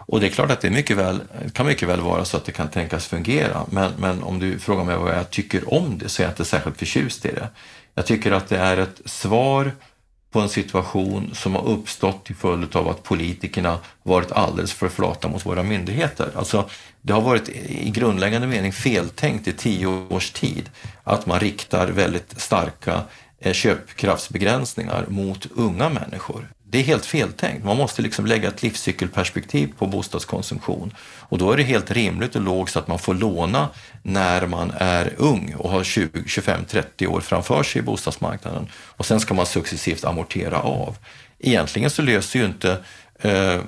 och 0.07 0.19
det 0.19 0.27
är 0.27 0.29
klart 0.29 0.51
att 0.51 0.61
det 0.61 0.69
mycket 0.69 0.97
väl, 0.97 1.21
kan 1.53 1.65
mycket 1.65 1.89
väl 1.89 2.01
vara 2.01 2.25
så 2.25 2.37
att 2.37 2.45
det 2.45 2.51
kan 2.51 2.67
tänkas 2.67 3.07
fungera, 3.07 3.65
men, 3.71 3.91
men 3.99 4.23
om 4.23 4.39
du 4.39 4.59
frågar 4.59 4.83
mig 4.83 4.97
vad 4.97 5.17
jag 5.17 5.29
tycker 5.29 5.73
om 5.73 5.97
det 5.97 6.09
så 6.09 6.21
är 6.21 6.25
jag 6.25 6.31
inte 6.31 6.45
särskilt 6.45 6.77
förtjust 6.77 7.25
i 7.25 7.31
det. 7.31 7.49
Jag 7.95 8.05
tycker 8.05 8.31
att 8.31 8.49
det 8.49 8.57
är 8.57 8.77
ett 8.77 9.01
svar 9.05 9.71
på 10.31 10.39
en 10.39 10.49
situation 10.49 11.29
som 11.33 11.55
har 11.55 11.67
uppstått 11.67 12.25
till 12.25 12.35
följd 12.35 12.75
av 12.75 12.87
att 12.87 13.03
politikerna 13.03 13.79
varit 14.03 14.31
alldeles 14.31 14.73
för 14.73 14.89
flata 14.89 15.27
mot 15.27 15.45
våra 15.45 15.63
myndigheter. 15.63 16.29
Alltså, 16.35 16.69
det 17.01 17.13
har 17.13 17.21
varit 17.21 17.49
i 17.49 17.89
grundläggande 17.89 18.47
mening 18.47 18.73
feltänkt 18.73 19.47
i 19.47 19.53
tio 19.53 19.87
års 19.87 20.31
tid 20.31 20.69
att 21.03 21.25
man 21.25 21.39
riktar 21.39 21.87
väldigt 21.87 22.41
starka 22.41 23.01
eh, 23.39 23.53
köpkraftsbegränsningar 23.53 25.05
mot 25.07 25.47
unga 25.55 25.89
människor 25.89 26.47
det 26.69 26.77
är 26.77 26.83
helt 26.83 27.05
feltänkt. 27.05 27.65
Man 27.65 27.77
måste 27.77 28.01
liksom 28.01 28.25
lägga 28.25 28.47
ett 28.47 28.63
livscykelperspektiv 28.63 29.73
på 29.77 29.87
bostadskonsumtion. 29.87 30.93
Och 31.19 31.37
då 31.37 31.51
är 31.51 31.57
det 31.57 31.63
helt 31.63 31.91
rimligt 31.91 32.35
och 32.35 32.41
logiskt 32.41 32.77
att 32.77 32.87
man 32.87 32.99
får 32.99 33.13
låna 33.13 33.69
när 34.03 34.47
man 34.47 34.71
är 34.77 35.13
ung 35.17 35.55
och 35.57 35.69
har 35.69 35.83
20, 35.83 36.23
25, 36.27 36.65
30 36.65 37.07
år 37.07 37.21
framför 37.21 37.63
sig 37.63 37.79
i 37.79 37.83
bostadsmarknaden. 37.83 38.67
Och 38.73 39.05
sen 39.05 39.19
ska 39.19 39.33
man 39.33 39.45
successivt 39.45 40.05
amortera 40.05 40.61
av. 40.61 40.97
Egentligen 41.39 41.89
så 41.89 42.01
löser 42.01 42.39
ju 42.39 42.45
inte 42.45 42.77
eh, 43.19 43.59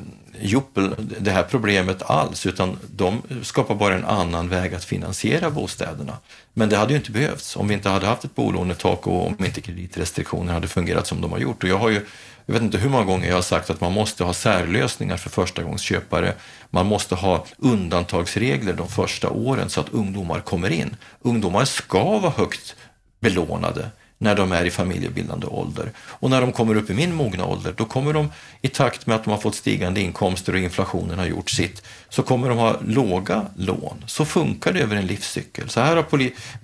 Juppel 0.41 0.96
det 1.20 1.32
här 1.32 1.44
problemet 1.44 2.01
alls, 2.01 2.46
utan 2.46 2.79
de 2.96 3.22
skapar 3.44 3.75
bara 3.75 3.96
en 3.96 4.06
annan 4.06 4.50
väg 4.50 4.74
att 4.74 4.86
finansiera 4.86 5.50
bostäderna. 5.50 6.18
Men 6.53 6.70
det 6.70 6.77
hade 6.77 6.94
ju 6.94 6.98
inte 6.98 7.12
behövts 7.12 7.56
om 7.56 7.68
vi 7.68 7.74
inte 7.74 7.89
hade 7.89 8.06
haft 8.06 8.24
ett 8.24 8.36
bolånetak 8.36 9.08
och 9.08 9.27
om 9.27 9.46
inte 9.46 9.62
kreditrestriktioner 9.62 10.53
hade 10.53 10.68
fungerat 10.68 11.08
som 11.08 11.22
de 11.22 11.32
har 11.32 11.39
gjort. 11.39 11.63
Och 11.63 11.70
jag 11.70 11.77
har 11.77 11.89
ju 11.89 12.06
jag 12.50 12.53
vet 12.53 12.62
inte 12.63 12.77
hur 12.77 12.89
många 12.89 13.03
gånger 13.03 13.27
jag 13.27 13.36
har 13.36 13.41
sagt 13.41 13.70
att 13.70 13.82
man 13.82 13.91
måste 13.91 14.24
ha 14.24 14.34
särlösningar 14.34 15.18
för 15.18 15.29
förstagångsköpare. 15.29 16.34
Man 16.70 16.86
måste 16.86 17.15
ha 17.15 17.46
undantagsregler 17.58 18.74
de 18.74 18.88
första 18.88 19.29
åren 19.29 19.70
så 19.70 19.82
att 19.82 19.89
ungdomar 19.89 20.39
kommer 20.39 20.70
in. 20.70 20.96
Ungdomar 21.22 21.65
ska 21.65 22.20
vara 22.20 22.32
högt 22.32 22.75
belånade 23.20 23.89
när 24.22 24.36
de 24.36 24.52
är 24.52 24.66
i 24.66 24.72
familjebildande 24.72 25.48
ålder. 25.48 25.92
Och 25.98 26.30
när 26.30 26.42
de 26.42 26.52
kommer 26.52 26.76
upp 26.76 26.90
i 26.90 26.94
min 26.94 27.16
mogna 27.16 27.46
ålder, 27.46 27.74
då 27.78 27.86
kommer 27.86 28.14
de 28.14 28.32
i 28.62 28.68
takt 28.68 29.08
med 29.08 29.16
att 29.16 29.24
de 29.24 29.32
har 29.32 29.38
fått 29.38 29.56
stigande 29.56 30.02
inkomster 30.02 30.54
och 30.54 30.60
inflationen 30.60 31.20
har 31.20 31.26
gjort 31.26 31.50
sitt, 31.50 31.84
så 32.10 32.24
kommer 32.24 32.50
de 32.50 32.58
ha 32.58 32.76
låga 32.86 33.46
lån. 33.56 34.04
Så 34.08 34.26
funkar 34.26 34.74
det 34.74 34.80
över 34.80 34.96
en 34.96 35.08
livscykel. 35.08 35.70
Så 35.70 35.80
här 35.80 35.96
har 35.96 36.06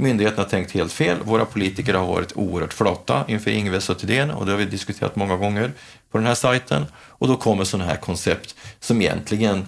myndigheterna 0.02 0.44
tänkt 0.44 0.72
helt 0.72 0.92
fel. 0.92 1.18
Våra 1.24 1.46
politiker 1.46 1.94
har 1.94 2.06
varit 2.06 2.32
oerhört 2.36 2.74
flata 2.74 3.26
inför 3.28 3.52
Ingves 3.52 3.90
och 3.90 4.00
Thedéen 4.00 4.32
och 4.32 4.46
det 4.46 4.52
har 4.52 4.60
vi 4.60 4.66
diskuterat 4.66 5.16
många 5.16 5.36
gånger 5.36 5.72
på 6.12 6.18
den 6.18 6.28
här 6.28 6.36
sajten. 6.36 6.86
Och 6.96 7.28
då 7.28 7.38
kommer 7.38 7.64
sådana 7.64 7.90
här 7.90 7.98
koncept 7.98 8.56
som 8.80 9.02
egentligen 9.02 9.66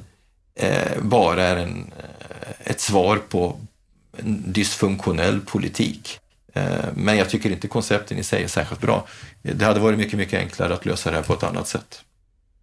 eh, 0.55 1.01
bara 1.01 1.43
är 1.43 1.57
en, 1.57 1.91
eh, 1.97 2.71
ett 2.71 2.79
svar 2.79 3.17
på 3.17 3.59
en 4.17 4.43
dysfunktionell 4.51 5.41
politik. 5.41 6.19
Eh, 6.57 6.85
men 6.95 7.17
jag 7.17 7.29
tycker 7.29 7.49
inte 7.49 7.67
koncepten 7.67 8.17
i 8.17 8.23
sig 8.23 8.43
är 8.43 8.47
särskilt 8.47 8.81
bra. 8.81 9.07
Det 9.41 9.65
hade 9.65 9.79
varit 9.79 9.97
mycket, 9.97 10.17
mycket 10.17 10.39
enklare 10.39 10.73
att 10.73 10.85
lösa 10.85 11.09
det 11.09 11.15
här 11.15 11.23
på 11.23 11.33
ett 11.33 11.43
annat 11.43 11.67
sätt. 11.67 12.01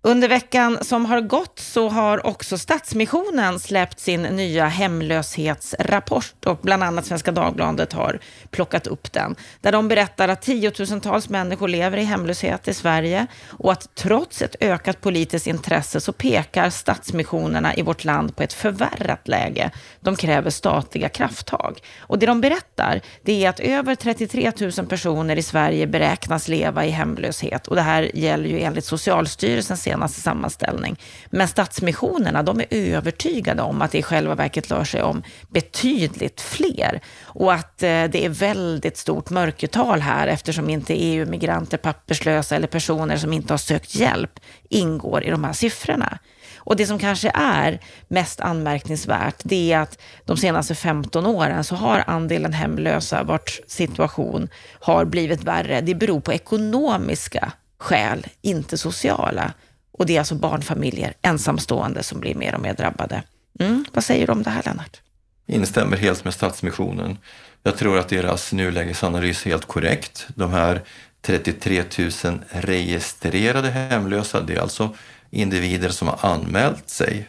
Under 0.06 0.28
veckan 0.28 0.78
som 0.82 1.06
har 1.06 1.20
gått 1.20 1.58
så 1.58 1.88
har 1.88 2.26
också 2.26 2.58
Stadsmissionen 2.58 3.61
släppt 3.61 4.00
sin 4.00 4.23
nya 4.23 4.66
hemlöshetsrapport 4.66 6.44
och 6.46 6.58
bland 6.62 6.82
annat 6.82 7.06
Svenska 7.06 7.32
Dagbladet 7.32 7.92
har 7.92 8.18
plockat 8.50 8.87
upp 8.87 9.12
den. 9.12 9.37
Där 9.61 9.73
de 9.73 9.88
berättar 9.88 10.28
att 10.28 10.42
tiotusentals 10.42 11.28
människor 11.28 11.68
lever 11.68 11.99
i 11.99 12.04
hemlöshet 12.04 12.68
i 12.68 12.75
Sverige 12.75 13.26
och 13.50 13.73
att 13.73 13.94
trots 13.94 14.42
ett 14.42 14.56
ökat 14.61 15.00
politiskt 15.00 15.46
intresse 15.46 16.00
så 16.00 16.12
pekar 16.12 16.70
Stadsmissionerna 16.70 17.75
i 17.75 17.82
vårt 17.82 18.04
land 18.04 18.37
på 18.37 18.42
ett 18.42 18.52
förvärrat 18.52 19.28
läge. 19.28 19.70
De 20.00 20.16
kräver 20.16 20.50
statliga 20.50 21.08
krafttag. 21.08 21.78
Och 21.99 22.18
det 22.18 22.26
de 22.26 22.40
berättar 22.40 23.00
det 23.23 23.44
är 23.44 23.49
att 23.49 23.61
över 23.61 23.94
33 23.94 24.52
000 24.61 24.87
personer 24.87 25.37
i 25.37 25.42
Sverige 25.42 25.87
beräknas 25.87 26.49
leva 26.49 26.84
i 26.84 26.90
hemlöshet 26.90 27.66
och 27.66 27.76
det 27.76 27.82
här 27.82 28.16
gäller 28.16 28.49
ju 28.49 28.61
enligt 28.61 28.84
Socialstyrelsens 28.84 29.82
senaste 29.94 30.20
sammanställning. 30.20 30.96
Men 31.30 31.48
Stadsmissionerna, 31.48 32.42
de 32.42 32.60
är 32.60 32.66
övertygade 32.70 33.62
om 33.62 33.82
att 33.82 33.92
det 33.92 33.98
i 33.98 34.02
själva 34.02 34.34
verket 34.34 34.70
rör 34.70 34.84
sig 34.84 35.02
om 35.02 35.22
betydligt 35.48 36.40
fler 36.40 37.00
och 37.22 37.52
att 37.52 37.82
eh, 37.82 38.04
det 38.04 38.24
är 38.24 38.28
väldigt 38.28 38.96
stort 38.96 39.30
mörkertal 39.30 40.00
här 40.00 40.26
eftersom 40.26 40.70
inte 40.70 40.94
EU-migranter, 40.94 41.78
papperslösa 41.78 42.56
eller 42.56 42.66
personer 42.66 43.16
som 43.16 43.32
inte 43.32 43.52
har 43.52 43.58
sökt 43.58 43.94
hjälp 43.94 44.40
ingår 44.70 45.24
i 45.24 45.30
de 45.30 45.44
här 45.44 45.52
siffrorna. 45.52 46.18
Och 46.56 46.76
det 46.76 46.86
som 46.86 46.98
kanske 46.98 47.30
är 47.34 47.80
mest 48.08 48.40
anmärkningsvärt, 48.40 49.40
det 49.42 49.72
är 49.72 49.78
att 49.78 49.98
de 50.24 50.36
senaste 50.36 50.74
15 50.74 51.26
åren 51.26 51.64
så 51.64 51.74
har 51.74 52.04
andelen 52.06 52.52
hemlösa 52.52 53.22
vars 53.22 53.60
situation 53.66 54.48
har 54.80 55.04
blivit 55.04 55.44
värre. 55.44 55.80
Det 55.80 55.94
beror 55.94 56.20
på 56.20 56.32
ekonomiska 56.32 57.52
skäl, 57.78 58.26
inte 58.42 58.78
sociala. 58.78 59.52
Och 59.98 60.06
det 60.06 60.14
är 60.14 60.18
alltså 60.18 60.34
barnfamiljer, 60.34 61.14
ensamstående, 61.22 62.02
som 62.02 62.20
blir 62.20 62.34
mer 62.34 62.54
och 62.54 62.60
mer 62.60 62.74
drabbade. 62.74 63.22
Mm, 63.60 63.84
vad 63.92 64.04
säger 64.04 64.26
du 64.26 64.32
om 64.32 64.42
det 64.42 64.50
här, 64.50 64.62
Lennart? 64.62 65.00
Instämmer 65.46 65.96
helt 65.96 66.24
med 66.24 66.34
Stadsmissionen. 66.34 67.18
Jag 67.62 67.76
tror 67.76 67.98
att 67.98 68.08
deras 68.08 68.52
nulägesanalys 68.52 69.46
är 69.46 69.50
helt 69.50 69.64
korrekt. 69.64 70.26
De 70.34 70.50
här 70.50 70.82
33 71.22 71.84
000 72.24 72.40
registrerade 72.48 73.70
hemlösa, 73.70 74.40
det 74.40 74.54
är 74.54 74.60
alltså 74.60 74.94
individer 75.30 75.88
som 75.88 76.08
har 76.08 76.18
anmält 76.22 76.88
sig 76.88 77.28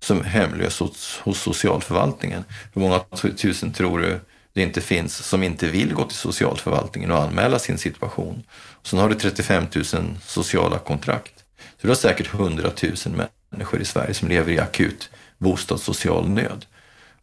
som 0.00 0.24
hemlösa 0.24 0.84
hos, 0.84 1.20
hos 1.24 1.40
socialförvaltningen. 1.40 2.44
Hur 2.74 2.80
många 2.80 3.00
tusen 3.36 3.72
tror 3.72 3.98
du 3.98 4.20
det 4.52 4.62
inte 4.62 4.80
finns 4.80 5.16
som 5.16 5.42
inte 5.42 5.68
vill 5.68 5.94
gå 5.94 6.04
till 6.04 6.16
socialförvaltningen 6.16 7.10
och 7.10 7.22
anmäla 7.22 7.58
sin 7.58 7.78
situation? 7.78 8.42
Sen 8.82 8.98
har 8.98 9.08
du 9.08 9.14
35 9.14 9.66
000 9.74 9.84
sociala 10.22 10.78
kontrakt. 10.78 11.43
För 11.84 11.88
det 11.88 11.92
är 11.92 11.96
säkert 11.96 12.26
hundratusen 12.26 13.28
människor 13.50 13.80
i 13.80 13.84
Sverige 13.84 14.14
som 14.14 14.28
lever 14.28 14.52
i 14.52 14.58
akut 14.58 15.10
bostadssocial 15.38 16.28
nöd. 16.28 16.66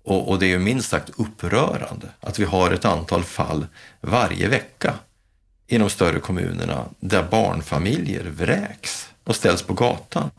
Och, 0.03 0.30
och 0.30 0.39
det 0.39 0.46
är 0.46 0.50
ju 0.50 0.60
minst 0.60 0.89
sagt 0.89 1.10
upprörande 1.18 2.08
att 2.20 2.39
vi 2.39 2.44
har 2.44 2.72
ett 2.72 2.86
antal 2.86 3.24
fall 3.24 3.65
varje 4.01 4.48
vecka 4.48 4.94
i 5.68 5.77
de 5.77 5.89
större 5.89 6.20
kommunerna 6.20 6.86
där 7.00 7.24
barnfamiljer 7.24 8.24
vräks 8.24 9.10
och 9.24 9.36
ställs 9.36 9.62
på 9.62 9.74
gatan. 9.74 10.32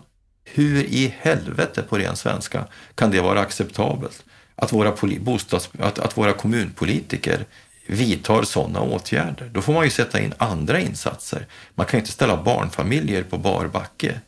Hur 0.44 0.84
i 0.84 1.14
helvete 1.18 1.82
på 1.82 1.98
ren 1.98 2.16
svenska 2.16 2.66
kan 2.94 3.10
det 3.10 3.20
vara 3.20 3.40
acceptabelt 3.40 4.24
att 4.54 4.72
våra, 4.72 4.94
bostads, 5.20 5.70
att, 5.78 5.98
att 5.98 6.16
våra 6.16 6.32
kommunpolitiker 6.32 7.44
vidtar 7.92 8.42
sådana 8.42 8.80
åtgärder. 8.80 9.50
Då 9.54 9.62
får 9.62 9.72
man 9.72 9.84
ju 9.84 9.90
sätta 9.90 10.20
in 10.20 10.34
andra 10.38 10.80
insatser. 10.80 11.46
Man 11.74 11.86
kan 11.86 11.98
ju 11.98 12.00
inte 12.00 12.12
ställa 12.12 12.42
barnfamiljer 12.42 13.22
på 13.22 13.38
bar 13.38 13.66
backe. 13.66 14.20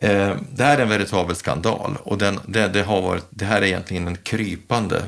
Eh, 0.00 0.36
det 0.52 0.64
här 0.64 0.78
är 0.78 0.82
en 0.82 0.88
veritabel 0.88 1.36
skandal 1.36 1.96
och 2.02 2.18
den, 2.18 2.40
det, 2.46 2.68
det, 2.68 2.82
har 2.82 3.02
varit, 3.02 3.26
det 3.30 3.44
här 3.44 3.62
är 3.62 3.66
egentligen 3.66 4.08
en 4.08 4.16
krypande 4.16 5.02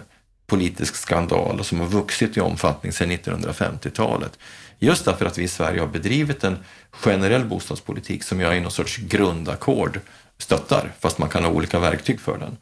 politisk 0.47 0.97
skandal 0.97 1.65
som 1.65 1.81
har 1.81 1.87
vuxit 1.87 2.37
i 2.37 2.41
omfattning 2.41 2.93
sedan 2.93 3.11
1950-talet. 3.11 4.39
Just 4.79 5.05
därför 5.05 5.27
att 5.27 5.39
vi 5.39 5.43
i 5.43 5.49
Sverige 5.49 5.81
har 5.81 5.89
bedrivit 5.89 6.45
en 6.45 6.57
generell 6.91 7.45
bostadspolitik 7.45 8.23
som 8.23 8.41
jag 8.41 8.57
i 8.57 8.61
någon 8.61 8.71
sorts 8.71 8.97
grundackord 8.97 10.01
stöttar, 10.39 10.93
fast 11.01 11.19
man 11.19 11.29
kan 11.29 11.45
ha 11.45 11.51
olika 11.51 11.79
verktyg 11.79 12.21
för 12.21 12.39
den. 12.39 12.57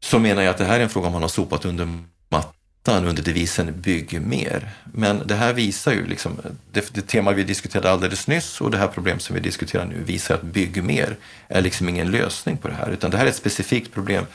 Så 0.00 0.18
menar 0.18 0.42
jag 0.42 0.50
att 0.50 0.58
det 0.58 0.64
här 0.64 0.78
är 0.78 0.82
en 0.82 0.90
fråga 0.90 1.10
man 1.10 1.22
har 1.22 1.28
sopat 1.28 1.64
under 1.64 1.88
mattan 2.28 2.52
ettan 2.86 3.06
under 3.06 3.22
devisen 3.22 3.80
Bygg 3.80 4.20
mer. 4.20 4.70
Men 4.92 5.26
det 5.26 5.34
här 5.34 5.52
visar 5.52 5.92
ju, 5.92 6.06
liksom, 6.06 6.40
det, 6.72 6.94
det, 6.94 7.06
tema 7.06 7.32
vi 7.32 7.44
diskuterade 7.44 7.90
alldeles 7.90 8.26
nyss 8.26 8.60
och 8.60 8.70
det 8.70 8.78
här 8.78 8.88
problem 8.88 9.18
som 9.18 9.34
vi 9.34 9.40
diskuterar 9.40 9.84
nu 9.84 10.02
visar 10.02 10.34
att 10.34 10.42
Bygg 10.42 10.84
mer 10.84 11.16
är 11.48 11.60
liksom 11.60 11.88
ingen 11.88 12.10
lösning 12.10 12.56
på 12.56 12.68
det 12.68 12.74
här, 12.74 12.90
utan 12.90 13.10
det 13.10 13.16
här 13.16 13.24
är 13.24 13.30
ett 13.30 13.36
specifikt 13.36 13.94
problem 13.94 14.26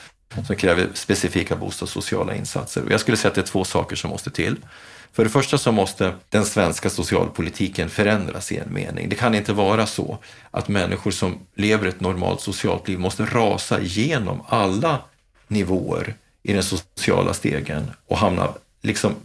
som 0.48 0.56
kräver 0.56 0.88
specifika 0.94 1.56
bostadssociala 1.56 2.36
insatser. 2.36 2.84
Och 2.84 2.92
jag 2.92 3.00
skulle 3.00 3.18
säga 3.18 3.30
att 3.30 3.36
det 3.36 3.42
är 3.42 3.46
två 3.46 3.64
saker 3.64 3.96
som 3.96 4.10
måste 4.10 4.32
till. 4.32 4.56
För 5.14 5.24
det 5.24 5.30
första 5.30 5.58
så 5.58 5.72
måste 5.72 6.14
den 6.30 6.46
svenska 6.46 6.90
socialpolitiken 6.90 7.90
förändras 7.90 8.52
i 8.52 8.58
en 8.58 8.74
mening. 8.74 9.10
Det 9.10 9.16
kan 9.16 9.36
inte 9.36 9.54
vara 9.54 9.86
så 9.86 10.18
att 10.52 10.68
människor 10.68 11.12
som 11.12 11.40
lever 11.56 11.88
ett 11.88 12.02
normalt 12.02 12.42
socialt 12.42 12.88
liv 12.88 13.00
måste 13.00 13.26
rasa 13.26 13.80
igenom 13.80 14.42
alla 14.48 15.00
nivåer 15.48 16.16
i 16.44 16.54
den 16.54 16.64
sociala 16.64 17.34
stegen 17.34 17.92
och 18.08 18.18
hamna 18.18 18.54
liksom 18.82 19.16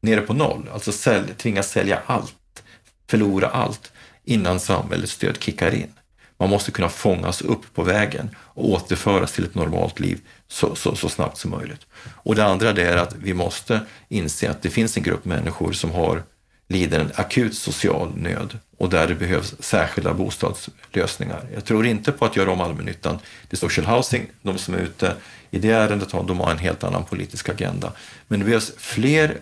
nere 0.00 0.20
på 0.20 0.34
noll, 0.34 0.68
alltså 0.72 0.92
sälj, 0.92 1.34
tvingas 1.36 1.70
sälja 1.70 2.02
allt, 2.06 2.62
förlora 3.06 3.48
allt 3.48 3.92
innan 4.24 4.60
samhällets 4.60 5.12
stöd 5.12 5.42
kickar 5.42 5.74
in. 5.74 5.92
Man 6.38 6.50
måste 6.50 6.70
kunna 6.70 6.88
fångas 6.88 7.42
upp 7.42 7.74
på 7.74 7.82
vägen 7.82 8.30
och 8.38 8.70
återföras 8.70 9.32
till 9.32 9.44
ett 9.44 9.54
normalt 9.54 10.00
liv 10.00 10.20
så, 10.48 10.74
så, 10.74 10.96
så 10.96 11.08
snabbt 11.08 11.38
som 11.38 11.50
möjligt. 11.50 11.86
Och 12.06 12.34
det 12.34 12.44
andra 12.44 12.72
det 12.72 12.82
är 12.82 12.96
att 12.96 13.14
vi 13.14 13.34
måste 13.34 13.80
inse 14.08 14.50
att 14.50 14.62
det 14.62 14.70
finns 14.70 14.96
en 14.96 15.02
grupp 15.02 15.24
människor 15.24 15.72
som 15.72 15.90
har 15.90 16.22
lider 16.68 17.00
en 17.00 17.10
akut 17.14 17.54
social 17.54 18.12
nöd 18.16 18.58
och 18.78 18.90
där 18.90 19.08
det 19.08 19.14
behövs 19.14 19.54
särskilda 19.58 20.14
bostadslösningar. 20.14 21.48
Jag 21.54 21.64
tror 21.64 21.86
inte 21.86 22.12
på 22.12 22.24
att 22.24 22.36
göra 22.36 22.50
om 22.50 22.60
allmännyttan 22.60 23.18
till 23.48 23.58
social 23.58 23.86
housing. 23.86 24.26
De 24.42 24.58
som 24.58 24.74
är 24.74 24.78
ute 24.78 25.14
i 25.50 25.58
det 25.58 25.70
ärendet 25.70 26.10
de 26.10 26.40
har 26.40 26.50
en 26.50 26.58
helt 26.58 26.84
annan 26.84 27.04
politisk 27.04 27.48
agenda. 27.48 27.92
Men 28.28 28.38
det 28.38 28.46
behövs 28.46 28.72
fler 28.76 29.38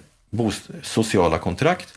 sociala 0.83 1.39
kontrakt 1.39 1.95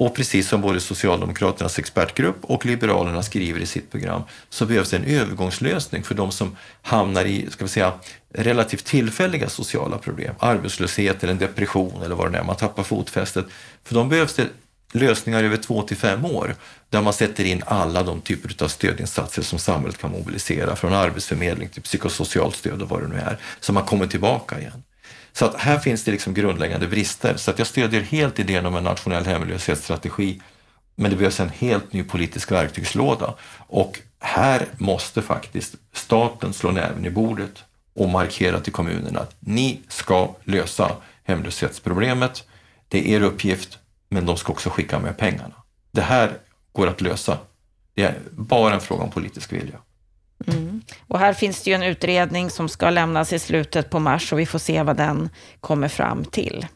och 0.00 0.14
precis 0.14 0.48
som 0.48 0.60
både 0.60 0.80
Socialdemokraternas 0.80 1.78
expertgrupp 1.78 2.36
och 2.42 2.66
Liberalerna 2.66 3.22
skriver 3.22 3.60
i 3.60 3.66
sitt 3.66 3.90
program 3.90 4.22
så 4.48 4.66
behövs 4.66 4.90
det 4.90 4.96
en 4.96 5.04
övergångslösning 5.04 6.02
för 6.02 6.14
de 6.14 6.32
som 6.32 6.56
hamnar 6.82 7.24
i 7.24 7.50
ska 7.50 7.64
vi 7.64 7.70
säga, 7.70 7.92
relativt 8.34 8.84
tillfälliga 8.84 9.48
sociala 9.48 9.98
problem, 9.98 10.34
arbetslöshet 10.38 11.22
eller 11.22 11.32
en 11.32 11.38
depression 11.38 12.02
eller 12.02 12.14
vad 12.14 12.32
det 12.32 12.38
är, 12.38 12.44
man 12.44 12.56
tappar 12.56 12.82
fotfästet. 12.82 13.46
För 13.84 13.94
de 13.94 14.08
behövs 14.08 14.34
det 14.34 14.46
lösningar 14.92 15.44
över 15.44 15.56
två 15.56 15.82
till 15.82 15.96
fem 15.96 16.24
år 16.24 16.54
där 16.88 17.02
man 17.02 17.12
sätter 17.12 17.44
in 17.44 17.62
alla 17.66 18.02
de 18.02 18.20
typer 18.20 18.64
av 18.64 18.68
stödinsatser 18.68 19.42
som 19.42 19.58
samhället 19.58 19.98
kan 19.98 20.10
mobilisera, 20.10 20.76
från 20.76 20.92
arbetsförmedling 20.92 21.68
till 21.68 21.82
psykosocialt 21.82 22.56
stöd 22.56 22.82
och 22.82 22.88
vad 22.88 23.02
det 23.02 23.08
nu 23.08 23.16
är, 23.16 23.38
så 23.60 23.72
man 23.72 23.84
kommer 23.84 24.06
tillbaka 24.06 24.60
igen. 24.60 24.82
Så 25.32 25.44
att 25.44 25.56
här 25.56 25.78
finns 25.78 26.04
det 26.04 26.10
liksom 26.10 26.34
grundläggande 26.34 26.86
brister. 26.86 27.36
Så 27.36 27.50
att 27.50 27.58
jag 27.58 27.66
stödjer 27.66 28.00
helt 28.00 28.38
idén 28.38 28.66
om 28.66 28.76
en 28.76 28.84
nationell 28.84 29.24
hemlöshetsstrategi, 29.24 30.40
men 30.94 31.10
det 31.10 31.16
behövs 31.16 31.40
en 31.40 31.48
helt 31.48 31.92
ny 31.92 32.02
politisk 32.02 32.52
verktygslåda. 32.52 33.34
Och 33.56 34.00
här 34.20 34.66
måste 34.78 35.22
faktiskt 35.22 35.74
staten 35.92 36.52
slå 36.52 36.70
näven 36.70 37.06
i 37.06 37.10
bordet 37.10 37.64
och 37.94 38.08
markera 38.08 38.60
till 38.60 38.72
kommunerna 38.72 39.20
att 39.20 39.36
ni 39.40 39.80
ska 39.88 40.34
lösa 40.44 40.96
hemlöshetsproblemet. 41.24 42.44
Det 42.88 42.98
är 42.98 43.16
er 43.16 43.22
uppgift 43.22 43.78
men 44.10 44.26
de 44.26 44.36
ska 44.36 44.52
också 44.52 44.70
skicka 44.70 44.98
med 44.98 45.18
pengarna. 45.18 45.54
Det 45.90 46.02
här 46.02 46.38
går 46.72 46.86
att 46.86 47.00
lösa. 47.00 47.38
Det 47.94 48.02
är 48.02 48.14
bara 48.30 48.74
en 48.74 48.80
fråga 48.80 49.02
om 49.02 49.10
politisk 49.10 49.52
vilja. 49.52 49.78
Mm. 50.46 50.82
Och 51.06 51.18
här 51.18 51.32
finns 51.32 51.62
det 51.62 51.70
ju 51.70 51.74
en 51.74 51.82
utredning 51.82 52.50
som 52.50 52.68
ska 52.68 52.90
lämnas 52.90 53.32
i 53.32 53.38
slutet 53.38 53.90
på 53.90 53.98
mars 53.98 54.32
och 54.32 54.38
vi 54.38 54.46
får 54.46 54.58
se 54.58 54.82
vad 54.82 54.96
den 54.96 55.30
kommer 55.60 55.88
fram 55.88 56.24
till. 56.24 56.66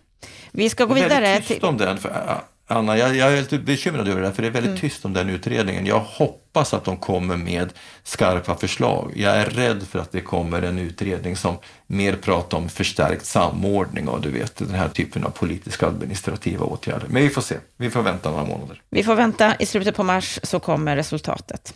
Vi 0.50 0.70
ska 0.70 0.84
gå 0.84 0.94
vidare. 0.94 1.20
Väldigt 1.20 1.48
tyst 1.48 1.64
om 1.64 1.78
den. 1.78 1.98
För, 1.98 2.40
Anna, 2.66 2.99
jag, 2.99 3.16
jag, 3.16 3.33
är 3.33 3.37
lite 3.37 3.59
bekymrad 3.59 4.09
över 4.09 4.21
det 4.21 4.26
här, 4.26 4.35
för 4.35 4.42
det 4.42 4.49
är 4.49 4.52
väldigt 4.52 4.71
mm. 4.71 4.80
tyst 4.80 5.04
om 5.04 5.12
den 5.12 5.28
utredningen. 5.28 5.87
Jag 5.87 6.00
hoppas 6.00 6.75
att 6.75 6.85
de 6.85 6.97
kommer 6.97 7.37
med 7.37 7.73
skarpa 8.02 8.54
förslag. 8.54 9.12
Jag 9.16 9.37
är 9.37 9.44
rädd 9.44 9.83
för 9.83 9.99
att 9.99 10.12
det 10.12 10.21
kommer 10.21 10.62
en 10.62 10.78
utredning 10.78 11.37
som 11.37 11.56
mer 11.87 12.16
pratar 12.16 12.59
om 12.59 12.68
förstärkt 12.68 13.26
samordning 13.26 14.09
och 14.09 14.21
du 14.21 14.30
vet, 14.30 14.56
den 14.56 14.75
här 14.75 14.88
typen 14.88 15.25
av 15.25 15.30
politiska 15.30 15.87
administrativa 15.87 16.66
åtgärder. 16.66 17.06
Men 17.09 17.23
vi 17.23 17.30
får 17.30 17.42
se. 17.42 17.54
Vi 17.76 17.90
får 17.90 18.02
vänta 18.02 18.30
några 18.30 18.44
månader. 18.44 18.83
Vi 18.90 19.02
får 19.02 19.14
vänta. 19.14 19.54
I 19.59 19.66
slutet 19.66 19.97
på 19.97 20.02
mars 20.02 20.38
så 20.42 20.61
kommer 20.61 20.97
resultatet. 20.97 21.75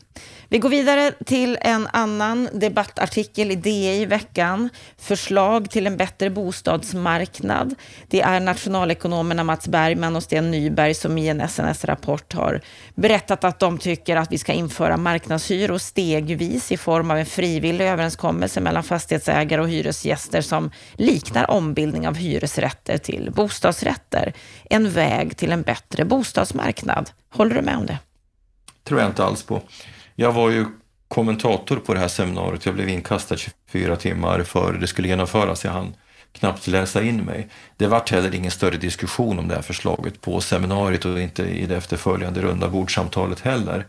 Vi 0.50 0.58
går 0.58 0.68
vidare 0.68 1.12
till 1.26 1.58
en 1.60 1.88
annan 1.92 2.48
debattartikel 2.52 3.50
i 3.50 3.54
DI 3.54 4.02
i 4.02 4.04
veckan. 4.04 4.68
Förslag 4.98 5.70
till 5.70 5.86
en 5.86 5.96
bättre 5.96 6.30
bostadsmarknad. 6.30 7.74
Det 8.08 8.20
är 8.20 8.40
nationalekonomerna 8.40 9.44
Mats 9.44 9.68
Bergman 9.68 10.16
och 10.16 10.22
Sten 10.22 10.50
Nyberg 10.50 10.77
som 10.94 11.18
i 11.18 11.28
en 11.28 11.48
SNS-rapport 11.48 12.32
har 12.32 12.60
berättat 12.94 13.44
att 13.44 13.60
de 13.60 13.78
tycker 13.78 14.16
att 14.16 14.32
vi 14.32 14.38
ska 14.38 14.52
införa 14.52 14.96
marknadshyror 14.96 15.78
stegvis 15.78 16.72
i 16.72 16.76
form 16.76 17.10
av 17.10 17.18
en 17.18 17.26
frivillig 17.26 17.84
överenskommelse 17.84 18.60
mellan 18.60 18.82
fastighetsägare 18.82 19.60
och 19.60 19.68
hyresgäster 19.68 20.40
som 20.40 20.70
liknar 20.92 21.50
ombildning 21.50 22.08
av 22.08 22.14
hyresrätter 22.16 22.98
till 22.98 23.30
bostadsrätter. 23.34 24.32
En 24.70 24.90
väg 24.90 25.36
till 25.36 25.52
en 25.52 25.62
bättre 25.62 26.04
bostadsmarknad. 26.04 27.10
Håller 27.30 27.54
du 27.54 27.62
med 27.62 27.76
om 27.76 27.86
det? 27.86 27.98
tror 28.88 29.00
jag 29.00 29.10
inte 29.10 29.24
alls 29.24 29.42
på. 29.42 29.62
Jag 30.14 30.32
var 30.32 30.50
ju 30.50 30.66
kommentator 31.08 31.76
på 31.76 31.94
det 31.94 32.00
här 32.00 32.08
seminariet. 32.08 32.66
Jag 32.66 32.74
blev 32.74 32.88
inkastad 32.88 33.36
24 33.36 33.96
timmar 33.96 34.42
före 34.42 34.78
det 34.78 34.86
skulle 34.86 35.08
genomföras. 35.08 35.64
Jag 35.64 35.72
hann 35.72 35.94
knappt 36.32 36.66
läsa 36.66 37.02
in 37.02 37.16
mig. 37.16 37.48
Det 37.76 37.86
vart 37.86 38.10
heller 38.10 38.34
ingen 38.34 38.50
större 38.50 38.76
diskussion 38.76 39.38
om 39.38 39.48
det 39.48 39.54
här 39.54 39.62
förslaget 39.62 40.20
på 40.20 40.40
seminariet 40.40 41.04
och 41.04 41.20
inte 41.20 41.42
i 41.42 41.66
det 41.66 41.76
efterföljande 41.76 42.40
runda 42.40 42.68
bordsamtalet 42.68 43.40
heller. 43.40 43.86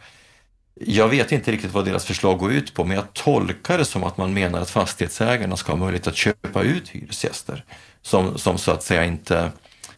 Jag 0.81 1.07
vet 1.07 1.31
inte 1.31 1.51
riktigt 1.51 1.73
vad 1.73 1.85
deras 1.85 2.05
förslag 2.05 2.39
går 2.39 2.51
ut 2.51 2.73
på, 2.73 2.83
men 2.83 2.95
jag 2.95 3.13
tolkar 3.13 3.77
det 3.77 3.85
som 3.85 4.03
att 4.03 4.17
man 4.17 4.33
menar 4.33 4.61
att 4.61 4.69
fastighetsägarna 4.69 5.57
ska 5.57 5.71
ha 5.71 5.79
möjlighet 5.79 6.07
att 6.07 6.15
köpa 6.15 6.61
ut 6.61 6.89
hyresgäster 6.89 7.63
som, 8.01 8.37
som 8.37 8.57
så 8.57 8.71
att 8.71 8.83
säga 8.83 9.05
inte 9.05 9.51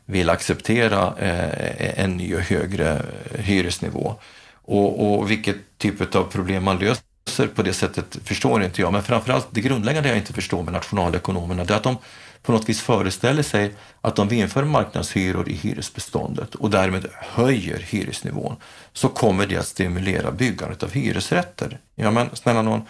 vill 0.05 0.29
acceptera 0.29 1.13
eh, 1.19 2.03
en 2.03 2.17
ny 2.17 2.36
och 2.36 2.41
högre 2.41 3.05
hyresnivå. 3.39 4.15
Och, 4.53 5.19
och 5.19 5.31
vilket 5.31 5.55
typ 5.77 6.15
av 6.15 6.24
problem 6.24 6.63
man 6.63 6.79
löser 6.79 7.48
på 7.55 7.63
det 7.63 7.74
sättet 7.74 8.17
förstår 8.24 8.63
inte 8.63 8.81
jag. 8.81 8.93
Men 8.93 9.03
framförallt 9.03 9.48
det 9.51 9.62
grundläggande 9.62 10.10
jag 10.10 10.17
inte 10.17 10.33
förstår 10.33 10.63
med 10.63 10.74
nationalekonomerna 10.74 11.63
det 11.63 11.74
är 11.74 11.77
att 11.77 11.83
de 11.83 11.98
på 12.43 12.51
något 12.51 12.69
vis 12.69 12.81
föreställer 12.81 13.43
sig 13.43 13.74
att 14.01 14.19
om 14.19 14.27
vi 14.27 14.36
inför 14.36 14.63
marknadshyror 14.63 15.50
i 15.50 15.53
hyresbeståndet 15.53 16.55
och 16.55 16.69
därmed 16.69 17.05
höjer 17.13 17.79
hyresnivån 17.79 18.55
så 18.93 19.10
kommer 19.10 19.48
det 19.48 19.57
att 19.57 19.67
stimulera 19.67 20.31
byggandet 20.31 20.83
av 20.83 20.91
hyresrätter. 20.91 21.79
Ja 21.95 22.12
men 22.12 22.29
snälla 22.36 22.62
någon, 22.62 22.81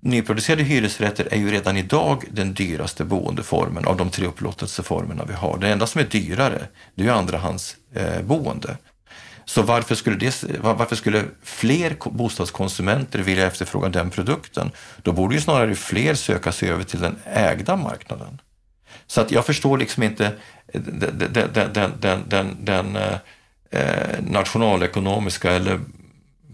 nyproducerade 0.00 0.62
hyresrätter 0.62 1.28
är 1.30 1.36
ju 1.36 1.50
redan 1.50 1.76
idag 1.76 2.24
den 2.30 2.54
dyraste 2.54 3.04
boendeformen 3.04 3.84
av 3.84 3.96
de 3.96 4.10
tre 4.10 4.26
upplåtelseformerna 4.26 5.24
vi 5.24 5.34
har. 5.34 5.58
Det 5.58 5.68
enda 5.68 5.86
som 5.86 6.00
är 6.00 6.04
dyrare 6.04 6.68
det 6.94 7.02
är 7.02 7.06
ju 7.06 7.12
andrahandsboende. 7.12 8.68
Eh, 8.68 8.76
så 9.44 9.62
varför 9.62 9.94
skulle, 9.94 10.16
det, 10.16 10.44
varför 10.60 10.96
skulle 10.96 11.24
fler 11.42 11.96
bostadskonsumenter 12.10 13.18
vilja 13.18 13.46
efterfråga 13.46 13.88
den 13.88 14.10
produkten? 14.10 14.70
Då 15.02 15.12
borde 15.12 15.34
ju 15.34 15.40
snarare 15.40 15.74
fler 15.74 16.14
söka 16.14 16.52
sig 16.52 16.70
över 16.70 16.84
till 16.84 17.00
den 17.00 17.16
ägda 17.24 17.76
marknaden. 17.76 18.40
Så 19.06 19.20
att 19.20 19.30
jag 19.30 19.46
förstår 19.46 19.78
liksom 19.78 20.02
inte 20.02 20.32
den, 20.72 21.32
den, 21.52 21.72
den, 22.00 22.22
den, 22.28 22.56
den, 22.64 22.96
eh, 23.70 24.20
nationalekonomiska 24.20 25.52
eller 25.52 25.80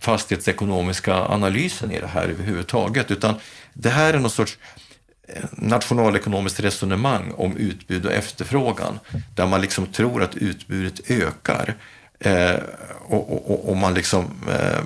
fastighetsekonomiska 0.01 1.15
analysen 1.15 1.93
i 1.93 2.01
det 2.01 2.07
här 2.07 2.29
överhuvudtaget, 2.29 3.11
utan 3.11 3.35
det 3.73 3.91
här 3.91 4.15
är 4.15 4.19
någon 4.19 4.31
sorts 4.31 4.59
eh, 5.29 5.45
nationalekonomiskt 5.53 6.61
resonemang 6.61 7.33
om 7.37 7.57
utbud 7.57 8.07
och 8.07 8.13
efterfrågan, 8.13 8.99
där 9.35 9.47
man 9.47 9.61
liksom 9.61 9.87
tror 9.87 10.23
att 10.23 10.35
utbudet 10.35 11.11
ökar 11.11 11.75
Eh, 12.21 12.61
och, 13.07 13.51
och, 13.51 13.69
och, 13.69 13.77
man 13.77 13.95
liksom 13.95 14.25
eh, 14.49 14.81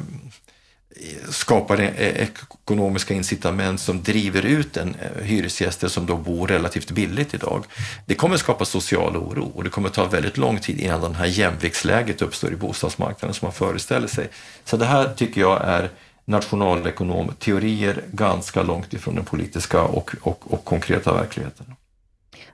skapar 1.31 1.81
e-, 1.81 1.93
e-, 1.97 2.29
ekonomiska 2.65 3.15
incitament 3.15 3.81
som 3.81 4.03
driver 4.03 4.43
ut 4.47 4.77
en 4.77 4.95
eh, 4.95 5.25
hyresgäster 5.25 5.89
som 5.89 6.07
då 6.07 6.17
bor 6.17 6.49
relativt 6.49 6.91
billigt 6.91 7.35
idag. 7.35 7.65
Det 8.07 8.15
kommer 8.15 8.37
skapa 8.37 8.65
social 8.65 9.17
oro 9.17 9.53
och 9.55 9.65
det 9.65 9.71
kommer 9.71 9.89
ta 9.89 10.05
väldigt 10.05 10.37
lång 10.37 10.59
tid 10.59 10.81
innan 10.81 11.01
det 11.01 11.19
här 11.19 11.27
jämviktsläget 11.27 12.23
uppstår 12.23 12.53
i 12.53 12.57
bostadsmarknaden 12.57 13.35
som 13.35 13.47
man 13.47 13.53
föreställer 13.53 14.09
sig. 14.09 14.29
Så 14.65 14.77
det 14.77 14.87
här 14.87 15.15
tycker 15.15 15.41
jag 15.41 15.63
är 15.65 15.91
nationalekonomteorier 16.25 18.03
ganska 18.13 18.63
långt 18.63 18.93
ifrån 18.93 19.15
den 19.15 19.25
politiska 19.25 19.83
och, 19.83 20.15
och, 20.21 20.53
och 20.53 20.65
konkreta 20.65 21.15
verkligheten. 21.15 21.67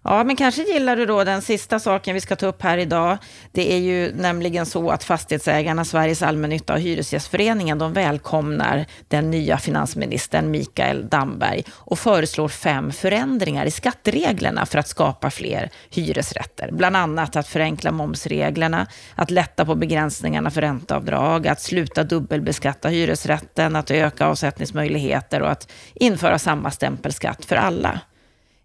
Ja, 0.05 0.25
men 0.25 0.37
kanske 0.37 0.63
gillar 0.63 0.97
du 0.97 1.07
då 1.07 1.25
den 1.25 1.43
sista 1.43 1.79
saken 1.79 2.15
vi 2.15 2.21
ska 2.21 2.37
ta 2.37 2.47
upp 2.47 2.63
här 2.63 2.79
idag. 2.79 3.19
Det 3.53 3.73
är 3.73 3.79
ju 3.79 4.13
nämligen 4.15 4.67
så 4.67 4.91
att 4.91 5.05
fastighetsägarna, 5.05 5.85
Sveriges 5.85 6.23
allmännytta 6.23 6.73
och 6.73 6.81
Hyresgästföreningen, 6.81 7.79
de 7.79 7.93
välkomnar 7.93 8.87
den 9.09 9.31
nya 9.31 9.59
finansministern 9.59 10.51
Mikael 10.51 11.09
Damberg 11.09 11.65
och 11.71 11.99
föreslår 11.99 12.49
fem 12.49 12.93
förändringar 12.93 13.67
i 13.67 13.71
skattereglerna 13.71 14.67
för 14.67 14.79
att 14.79 14.89
skapa 14.89 15.31
fler 15.31 15.71
hyresrätter. 15.91 16.71
Bland 16.73 16.97
annat 16.97 17.37
att 17.37 17.49
förenkla 17.49 17.93
momsreglerna, 17.93 18.87
att 19.15 19.31
lätta 19.31 19.65
på 19.65 19.75
begränsningarna 19.75 20.51
för 20.51 20.61
ränteavdrag, 20.61 21.49
att 21.49 21.61
sluta 21.61 22.05
dubbelbeskatta 22.05 22.89
hyresrätten, 22.89 23.77
att 23.77 23.91
öka 23.91 24.27
avsättningsmöjligheter 24.27 25.43
och 25.43 25.51
att 25.51 25.73
införa 25.95 26.39
samma 26.39 26.71
stämpelskatt 26.71 27.45
för 27.45 27.57
alla. 27.57 28.01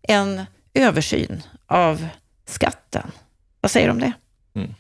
En 0.07 0.45
översyn 0.73 1.43
av 1.67 2.07
skatten. 2.45 3.12
Vad 3.62 3.71
säger 3.71 3.88
du 3.88 3.91
om 3.91 3.99
det? 3.99 4.13
Mm. 4.55 4.73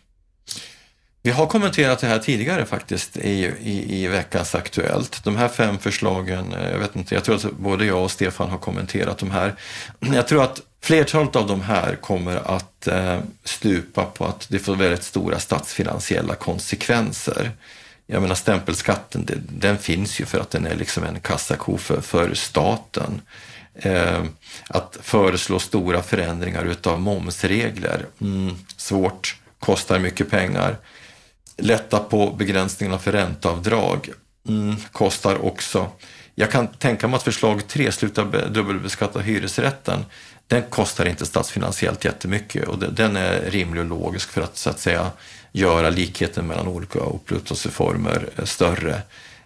Vi 1.25 1.31
har 1.31 1.45
kommenterat 1.47 1.99
det 1.99 2.07
här 2.07 2.19
tidigare 2.19 2.65
faktiskt 2.65 3.17
i, 3.17 3.53
i, 3.61 4.03
i 4.03 4.07
veckans 4.07 4.55
Aktuellt. 4.55 5.23
De 5.23 5.35
här 5.35 5.47
fem 5.47 5.79
förslagen, 5.79 6.53
eh, 6.53 6.71
jag 6.71 6.79
vet 6.79 6.95
inte, 6.95 7.15
jag 7.15 7.23
tror 7.23 7.35
att 7.35 7.51
både 7.51 7.85
jag 7.85 8.03
och 8.03 8.11
Stefan 8.11 8.49
har 8.49 8.57
kommenterat 8.57 9.17
de 9.17 9.31
här. 9.31 9.55
Jag 9.99 10.27
tror 10.27 10.43
att 10.43 10.61
flertalet 10.81 11.35
av 11.35 11.47
de 11.47 11.61
här 11.61 11.95
kommer 11.95 12.55
att 12.55 12.87
eh, 12.87 13.19
stupa 13.43 14.05
på 14.05 14.25
att 14.25 14.47
det 14.49 14.59
får 14.59 14.75
väldigt 14.75 15.03
stora 15.03 15.39
statsfinansiella 15.39 16.35
konsekvenser. 16.35 17.51
Jag 18.07 18.21
menar 18.21 18.35
stämpelskatten, 18.35 19.25
det, 19.25 19.35
den 19.49 19.77
finns 19.77 20.21
ju 20.21 20.25
för 20.25 20.39
att 20.39 20.51
den 20.51 20.65
är 20.65 20.75
liksom 20.75 21.03
en 21.03 21.19
kassako 21.19 21.77
för, 21.77 22.01
för 22.01 22.33
staten 22.33 23.21
eh, 23.21 23.52
Eh, 23.75 24.23
att 24.69 24.97
föreslå 25.01 25.59
stora 25.59 26.01
förändringar 26.01 26.65
utav 26.65 27.01
momsregler. 27.01 28.05
Mm, 28.21 28.55
svårt, 28.77 29.35
kostar 29.59 29.99
mycket 29.99 30.29
pengar. 30.29 30.77
Lätta 31.57 31.99
på 31.99 32.29
begränsningarna 32.31 32.99
för 32.99 33.11
ränteavdrag. 33.11 34.09
Mm, 34.47 34.75
kostar 34.91 35.45
också. 35.45 35.91
Jag 36.35 36.51
kan 36.51 36.67
tänka 36.67 37.07
mig 37.07 37.17
att 37.17 37.23
förslag 37.23 37.67
3, 37.67 37.91
sluta 37.91 38.23
dubbelbeskatta 38.23 39.19
hyresrätten, 39.19 40.05
den 40.47 40.63
kostar 40.69 41.05
inte 41.05 41.25
statsfinansiellt 41.25 42.05
jättemycket 42.05 42.67
och 42.67 42.79
den 42.79 43.15
är 43.15 43.41
rimlig 43.51 43.83
och 43.83 43.89
logisk 43.89 44.29
för 44.29 44.41
att 44.41 44.57
så 44.57 44.69
att 44.69 44.79
säga 44.79 45.11
göra 45.51 45.89
likheten 45.89 46.47
mellan 46.47 46.67
olika 46.67 46.99
upplåtelseformer 46.99 48.29
eh, 48.35 48.45
större. 48.45 49.01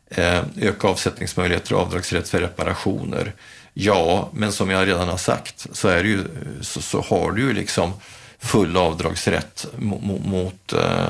Eh, 0.10 0.44
öka 0.62 0.88
avsättningsmöjligheter 0.88 1.74
och 1.74 1.82
avdragsrätt 1.82 2.30
för 2.30 2.40
reparationer. 2.40 3.34
Ja, 3.80 4.30
men 4.34 4.52
som 4.52 4.70
jag 4.70 4.88
redan 4.88 5.08
har 5.08 5.18
sagt 5.18 5.68
så, 5.72 5.88
är 5.88 6.04
det 6.04 6.10
ju, 6.10 6.24
så, 6.62 6.82
så 6.82 7.02
har 7.02 7.32
du 7.32 7.42
ju 7.42 7.54
liksom 7.54 7.94
full 8.40 8.78
avdragsrätt 8.78 9.66
mot, 9.78 10.26
mot, 10.26 10.74
eh, 10.74 11.08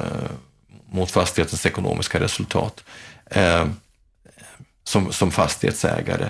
mot 0.91 1.11
fastighetens 1.11 1.65
ekonomiska 1.65 2.19
resultat 2.19 2.83
eh, 3.25 3.67
som, 4.83 5.11
som 5.13 5.31
fastighetsägare. 5.31 6.23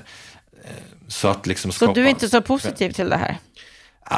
Eh, 0.64 0.70
så, 1.08 1.28
att 1.28 1.48
liksom 1.48 1.72
skapa... 1.72 1.90
så 1.90 2.00
du 2.00 2.06
är 2.06 2.10
inte 2.10 2.30
så 2.30 2.42
positiv 2.42 2.92
till 2.92 3.10
det 3.10 3.18
här? 3.18 3.38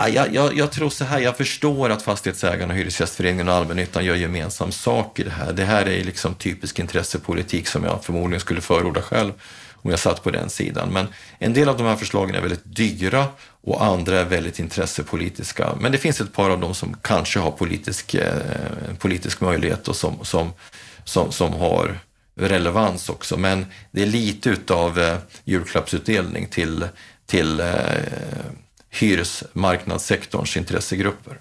Jag, 0.09 0.35
jag, 0.35 0.57
jag, 0.57 0.71
tror 0.71 0.89
så 0.89 1.05
här, 1.05 1.19
jag 1.19 1.37
förstår 1.37 1.89
att 1.89 2.01
fastighetsägarna, 2.01 2.73
Hyresgästföreningen 2.73 3.49
och 3.49 3.55
allmännyttan 3.55 4.05
gör 4.05 4.15
gemensam 4.15 4.71
sak 4.71 5.19
i 5.19 5.23
det 5.23 5.31
här. 5.31 5.53
Det 5.53 5.65
här 5.65 5.87
är 5.87 6.03
liksom 6.03 6.35
typisk 6.35 6.79
intressepolitik 6.79 7.67
som 7.67 7.83
jag 7.83 8.03
förmodligen 8.03 8.39
skulle 8.39 8.61
förorda 8.61 9.01
själv 9.01 9.33
om 9.81 9.89
jag 9.91 9.99
satt 9.99 10.23
på 10.23 10.31
den 10.31 10.49
sidan. 10.49 10.93
Men 10.93 11.07
en 11.39 11.53
del 11.53 11.69
av 11.69 11.77
de 11.77 11.83
här 11.83 11.95
förslagen 11.95 12.35
är 12.35 12.41
väldigt 12.41 12.75
dyra 12.75 13.27
och 13.61 13.83
andra 13.83 14.19
är 14.19 14.25
väldigt 14.25 14.59
intressepolitiska. 14.59 15.75
Men 15.79 15.91
det 15.91 15.97
finns 15.97 16.21
ett 16.21 16.33
par 16.33 16.49
av 16.49 16.59
dem 16.59 16.73
som 16.73 16.95
kanske 17.01 17.39
har 17.39 17.51
politisk, 17.51 18.13
eh, 18.13 18.33
politisk 18.99 19.41
möjlighet 19.41 19.87
och 19.87 19.95
som, 19.95 20.25
som, 20.25 20.53
som, 21.03 21.31
som 21.31 21.53
har 21.53 21.99
relevans 22.35 23.09
också. 23.09 23.37
Men 23.37 23.65
det 23.91 24.01
är 24.01 24.07
lite 24.07 24.49
utav 24.49 24.99
eh, 24.99 25.17
julklappsutdelning 25.43 26.47
till, 26.47 26.87
till 27.25 27.59
eh, 27.59 27.67
hyresmarknadssektorns 28.89 30.57
intressegrupper. 30.57 31.37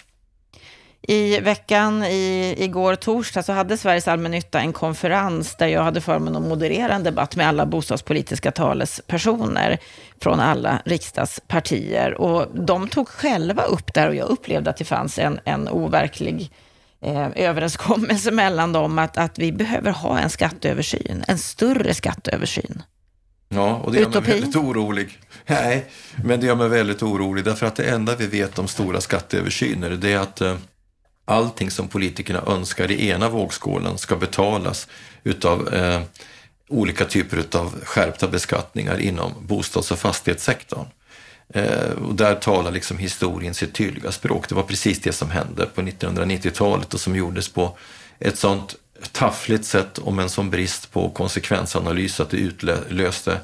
I 1.03 1.41
veckan, 1.41 2.05
i, 2.05 2.55
igår 2.59 2.95
torsdag, 2.95 3.43
så 3.43 3.53
hade 3.53 3.77
Sveriges 3.77 4.09
allmännytta 4.09 4.61
en 4.61 4.73
konferens 4.73 5.57
där 5.57 5.67
jag 5.67 5.83
hade 5.83 6.01
förmånen 6.01 6.43
att 6.43 6.49
moderera 6.49 6.95
en 6.95 7.05
debatt 7.05 7.37
med 7.37 7.49
alla 7.49 7.67
bostadspolitiska 7.67 8.51
talespersoner 8.51 9.79
från 10.21 10.41
alla 10.41 10.83
riksdagspartier. 10.85 12.15
Och 12.15 12.47
de 12.55 12.89
tog 12.89 13.09
själva 13.09 13.63
upp 13.63 13.95
där 13.95 14.09
och 14.09 14.15
jag 14.15 14.29
upplevde 14.29 14.71
att 14.71 14.77
det 14.77 14.85
fanns 14.85 15.19
en, 15.19 15.41
en 15.45 15.69
overklig 15.69 16.51
eh, 17.03 17.29
överenskommelse 17.35 18.31
mellan 18.31 18.73
dem 18.73 18.99
att, 18.99 19.19
att 19.19 19.39
vi 19.39 19.53
behöver 19.53 19.91
ha 19.91 20.19
en 20.19 20.31
skatteöversyn, 20.31 21.25
en 21.29 21.39
större 21.39 21.95
skatteöversyn. 21.95 22.83
Ja, 23.49 23.75
och 23.75 23.93
det 23.93 23.99
gör 23.99 24.09
Utopi. 24.09 24.31
mig 24.31 24.41
väldigt 24.41 24.57
orolig. 24.57 25.19
Nej, 25.47 25.87
men 26.25 26.41
det 26.41 26.47
gör 26.47 26.55
mig 26.55 26.69
väldigt 26.69 27.03
orolig 27.03 27.45
därför 27.45 27.67
att 27.67 27.77
det 27.77 27.85
enda 27.91 28.17
vi 28.17 28.27
vet 28.27 28.59
om 28.59 28.69
stora 28.69 29.01
skatteöversyner 29.01 29.91
det 29.91 30.13
är 30.13 30.19
att 30.19 30.41
eh, 30.41 30.57
allting 31.29 31.71
som 31.71 31.89
politikerna 31.89 32.43
önskar 32.47 32.91
i 32.91 33.09
ena 33.09 33.29
vågskålen 33.29 33.99
ska 33.99 34.17
betalas 34.17 34.89
utav 35.25 35.75
eh, 35.75 36.01
olika 36.69 37.05
typer 37.05 37.59
av 37.59 37.85
skärpta 37.85 38.29
beskattningar 38.29 39.01
inom 39.01 39.35
bostads 39.41 39.91
och 39.91 39.99
fastighetssektorn. 39.99 40.87
Eh, 41.55 41.91
och 42.09 42.15
där 42.15 42.35
talar 42.35 42.71
liksom 42.71 42.99
historien 42.99 43.55
sitt 43.55 43.75
tydliga 43.75 44.13
språk. 44.13 44.49
Det 44.49 44.55
var 44.55 44.63
precis 44.63 45.01
det 45.01 45.13
som 45.13 45.31
hände 45.31 45.67
på 45.67 45.83
1990-talet 45.83 46.95
och 46.95 47.01
som 47.01 47.17
gjordes 47.17 47.49
på 47.49 47.77
ett 48.19 48.39
sånt 48.39 48.75
taffligt 49.13 49.65
sätt 49.65 49.99
och 49.99 50.13
med 50.13 50.23
en 50.23 50.31
sån 50.31 50.51
brist 50.51 50.93
på 50.93 51.11
konsekvensanalys 51.11 52.21
att 52.21 52.31
det 52.31 52.37
utlöste 52.37 53.41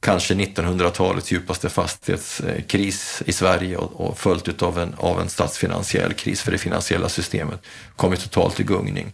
kanske 0.00 0.34
1900-talets 0.34 1.32
djupaste 1.32 1.68
fastighetskris 1.68 3.22
i 3.26 3.32
Sverige 3.32 3.76
och, 3.76 4.00
och 4.00 4.18
följt 4.18 4.62
av 4.62 4.78
en, 4.78 4.94
av 4.98 5.20
en 5.20 5.28
statsfinansiell 5.28 6.12
kris 6.12 6.42
för 6.42 6.52
det 6.52 6.58
finansiella 6.58 7.08
systemet 7.08 7.60
kommit 7.96 8.20
totalt 8.20 8.60
i 8.60 8.62
gungning. 8.62 9.12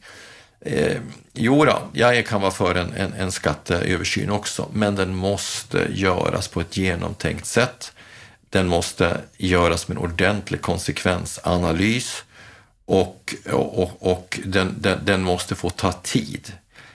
Eh, 0.61 0.97
jo 1.33 1.65
då, 1.65 1.83
jag 1.93 2.27
kan 2.27 2.41
vara 2.41 2.51
för 2.51 2.75
en, 2.75 2.93
en, 2.93 3.13
en 3.13 3.33
skatteöversyn 3.33 4.31
också, 4.31 4.69
men 4.73 4.97
den 4.97 5.15
måste 5.15 5.87
göras 5.91 6.49
på 6.49 6.61
ett 6.61 6.77
genomtänkt 6.77 7.47
sätt. 7.47 7.93
Den 8.51 8.69
måste 8.69 9.21
göras 9.37 9.89
med 9.89 9.97
en 9.97 10.03
ordentlig 10.03 10.61
konsekvensanalys 10.61 12.25
och, 12.85 13.35
och, 13.51 14.13
och 14.13 14.41
den, 14.45 14.75
den, 14.79 14.99
den 15.05 15.23
måste 15.23 15.55
få 15.55 15.71
ta 15.71 15.93
tid. 15.93 16.53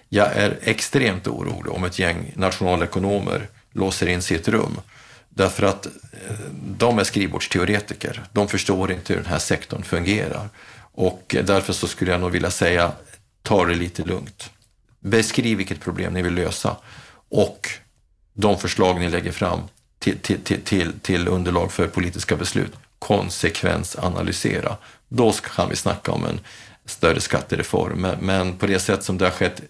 Jag 0.10 0.34
är 0.34 0.58
extremt 0.62 1.28
orolig 1.28 1.74
om 1.74 1.84
ett 1.84 2.00
gäng 2.00 2.34
nationalekonomer 2.36 3.48
låser 3.78 4.08
in 4.08 4.22
sig 4.22 4.38
i 4.38 4.40
ett 4.40 4.48
rum. 4.48 4.80
Därför 5.30 5.64
att 5.64 5.86
eh, 5.86 5.92
de 6.78 7.00
är 7.00 7.04
skrivbordsteoretiker. 7.04 8.24
De 8.32 8.48
förstår 8.48 8.92
inte 8.92 9.14
hur 9.14 9.22
den 9.22 9.32
här 9.32 9.40
sektorn 9.40 9.84
fungerar. 9.84 10.50
Och 10.80 11.36
eh, 11.36 11.46
därför 11.46 11.74
så 11.74 11.88
skulle 11.88 12.12
jag 12.12 12.22
nog 12.22 12.32
vilja 12.32 12.52
säga, 12.52 12.92
ta 13.44 13.66
det 13.66 13.76
lite 13.76 14.04
lugnt. 14.04 14.50
Beskriv 15.00 15.58
vilket 15.58 15.82
problem 15.82 16.14
ni 16.14 16.22
vill 16.22 16.34
lösa 16.34 16.76
och 17.30 17.70
de 18.34 18.58
förslag 18.58 19.00
ni 19.00 19.10
lägger 19.10 19.32
fram 19.32 19.60
till, 20.00 20.18
till, 20.18 20.40
till, 20.42 20.62
till, 20.62 21.00
till 21.00 21.28
underlag 21.28 21.72
för 21.72 21.88
politiska 21.88 22.36
beslut, 22.36 22.72
konsekvensanalysera. 23.00 24.78
Då 25.08 25.32
kan 25.32 25.70
vi 25.70 25.76
snacka 25.76 26.12
om 26.12 26.26
en 26.26 26.40
större 26.86 27.22
skattereform. 27.22 28.08
Men 28.22 28.58
på 28.58 28.68
det 28.68 28.80
sätt 28.80 29.04
som 29.04 29.18
det 29.18 29.26
har 29.26 29.32
skett 29.32 29.62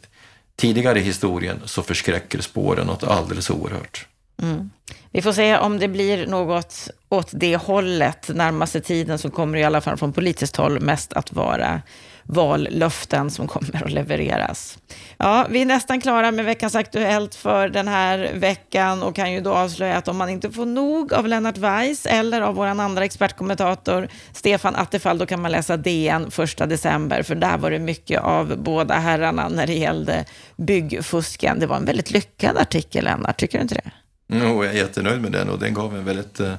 tidigare 0.58 1.00
i 1.00 1.02
historien 1.02 1.60
så 1.65 1.84
förskräcker 1.84 2.41
spåren 2.41 2.88
något 2.88 3.04
alldeles 3.04 3.50
oerhört. 3.50 4.08
Mm. 4.41 4.70
Vi 5.12 5.22
får 5.22 5.34
se 5.34 5.58
om 5.58 5.80
det 5.80 5.88
blir 5.88 6.28
något 6.28 6.89
åt 7.10 7.30
det 7.32 7.56
hållet 7.56 8.30
närmaste 8.30 8.82
tiden 8.82 9.20
så 9.20 9.30
kommer 9.30 9.54
det 9.54 9.60
i 9.60 9.63
alla 9.63 9.82
fall 9.82 9.98
från 9.98 10.13
politiskt 10.13 10.56
håll 10.56 10.80
mest 10.80 11.13
att 11.13 11.34
vara 11.34 11.82
vallöften 12.28 13.32
som 13.32 13.48
kommer 13.48 13.84
att 13.84 13.92
levereras. 13.92 14.78
Ja, 15.18 15.48
vi 15.50 15.62
är 15.62 15.66
nästan 15.66 16.02
klara 16.02 16.32
med 16.32 16.46
veckans 16.46 16.76
Aktuellt 16.76 17.36
för 17.36 17.70
den 17.70 17.88
här 17.88 18.32
veckan 18.34 19.04
och 19.04 19.16
kan 19.16 19.34
ju 19.34 19.42
då 19.42 19.54
avslöja 19.54 19.98
att 19.98 20.08
om 20.08 20.18
man 20.18 20.30
inte 20.30 20.52
får 20.52 20.66
nog 20.66 21.13
av 21.13 21.28
Lennart 21.28 21.58
Weiss 21.58 22.06
eller 22.06 22.42
av 22.42 22.56
vår 22.56 22.66
andra 22.66 23.06
expertkommentator 23.06 24.08
Stefan 24.34 24.76
Attefall, 24.76 25.18
då 25.18 25.26
kan 25.26 25.42
man 25.42 25.52
läsa 25.52 25.78
DN 25.78 26.32
1 26.38 26.70
december, 26.70 27.24
för 27.24 27.36
där 27.36 27.58
var 27.58 27.72
det 27.72 27.80
mycket 27.80 28.22
av 28.22 28.58
båda 28.58 28.94
herrarna 28.94 29.50
när 29.50 29.68
det 29.68 29.74
gällde 29.74 30.26
byggfusken. 30.56 31.60
Det 31.60 31.68
var 31.68 31.76
en 31.76 31.86
väldigt 31.86 32.12
lyckad 32.12 32.58
artikel, 32.58 33.04
Lennart, 33.04 33.38
tycker 33.40 33.58
du 33.58 33.62
inte 33.62 33.76
det? 33.76 33.92
Jo, 34.28 34.63
jag 34.63 34.74
är 34.74 34.78
jättenöjd 34.78 35.22
med 35.22 35.32
den 35.32 35.50
och 35.50 35.60
den 35.60 35.74
gav 35.74 35.96
en 35.96 36.06
väldigt 36.06 36.40
eh, 36.40 36.54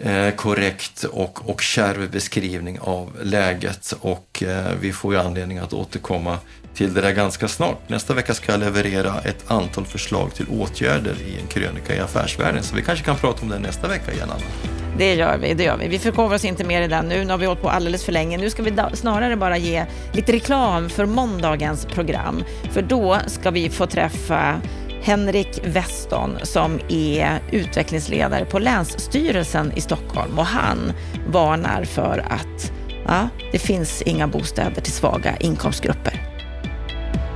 eh, 0.00 0.30
korrekt 0.30 1.04
och, 1.04 1.50
och 1.50 1.60
kärv 1.60 2.10
beskrivning 2.10 2.78
av 2.80 3.16
läget 3.22 3.94
och 4.00 4.42
eh, 4.42 4.72
vi 4.80 4.92
får 4.92 5.14
ju 5.14 5.20
anledning 5.20 5.58
att 5.58 5.72
återkomma 5.72 6.38
till 6.74 6.94
det 6.94 7.00
där 7.00 7.12
ganska 7.12 7.48
snart. 7.48 7.88
Nästa 7.88 8.14
vecka 8.14 8.34
ska 8.34 8.52
jag 8.52 8.60
leverera 8.60 9.20
ett 9.20 9.50
antal 9.50 9.84
förslag 9.84 10.34
till 10.34 10.46
åtgärder 10.48 11.14
i 11.26 11.40
en 11.40 11.46
krönika 11.46 11.96
i 11.96 11.98
Affärsvärlden 11.98 12.62
så 12.62 12.76
vi 12.76 12.82
kanske 12.82 13.04
kan 13.04 13.16
prata 13.16 13.42
om 13.42 13.48
det 13.48 13.58
nästa 13.58 13.88
vecka 13.88 14.12
igen, 14.12 14.30
Anna. 14.30 14.78
Det 14.98 15.14
gör 15.14 15.38
vi, 15.38 15.54
det 15.54 15.64
gör 15.64 15.76
vi. 15.76 15.88
Vi 15.88 15.98
förkovrar 15.98 16.34
oss 16.34 16.44
inte 16.44 16.64
mer 16.64 16.82
i 16.82 16.88
den 16.88 17.08
nu. 17.08 17.24
Nu 17.24 17.30
har 17.30 17.38
vi 17.38 17.46
hållit 17.46 17.62
på 17.62 17.70
alldeles 17.70 18.04
för 18.04 18.12
länge. 18.12 18.38
Nu 18.38 18.50
ska 18.50 18.62
vi 18.62 18.72
snarare 18.94 19.36
bara 19.36 19.58
ge 19.58 19.86
lite 20.12 20.32
reklam 20.32 20.90
för 20.90 21.06
måndagens 21.06 21.84
program. 21.84 22.44
För 22.72 22.82
då 22.82 23.18
ska 23.26 23.50
vi 23.50 23.70
få 23.70 23.86
träffa 23.86 24.60
Henrik 25.02 25.60
Weston 25.64 26.38
som 26.42 26.80
är 26.88 27.40
utvecklingsledare 27.52 28.44
på 28.44 28.58
Länsstyrelsen 28.58 29.72
i 29.76 29.80
Stockholm 29.80 30.38
och 30.38 30.46
han 30.46 30.92
varnar 31.28 31.84
för 31.84 32.24
att 32.30 32.72
ja, 33.06 33.28
det 33.52 33.58
finns 33.58 34.02
inga 34.02 34.28
bostäder 34.28 34.80
till 34.80 34.92
svaga 34.92 35.36
inkomstgrupper. 35.36 36.24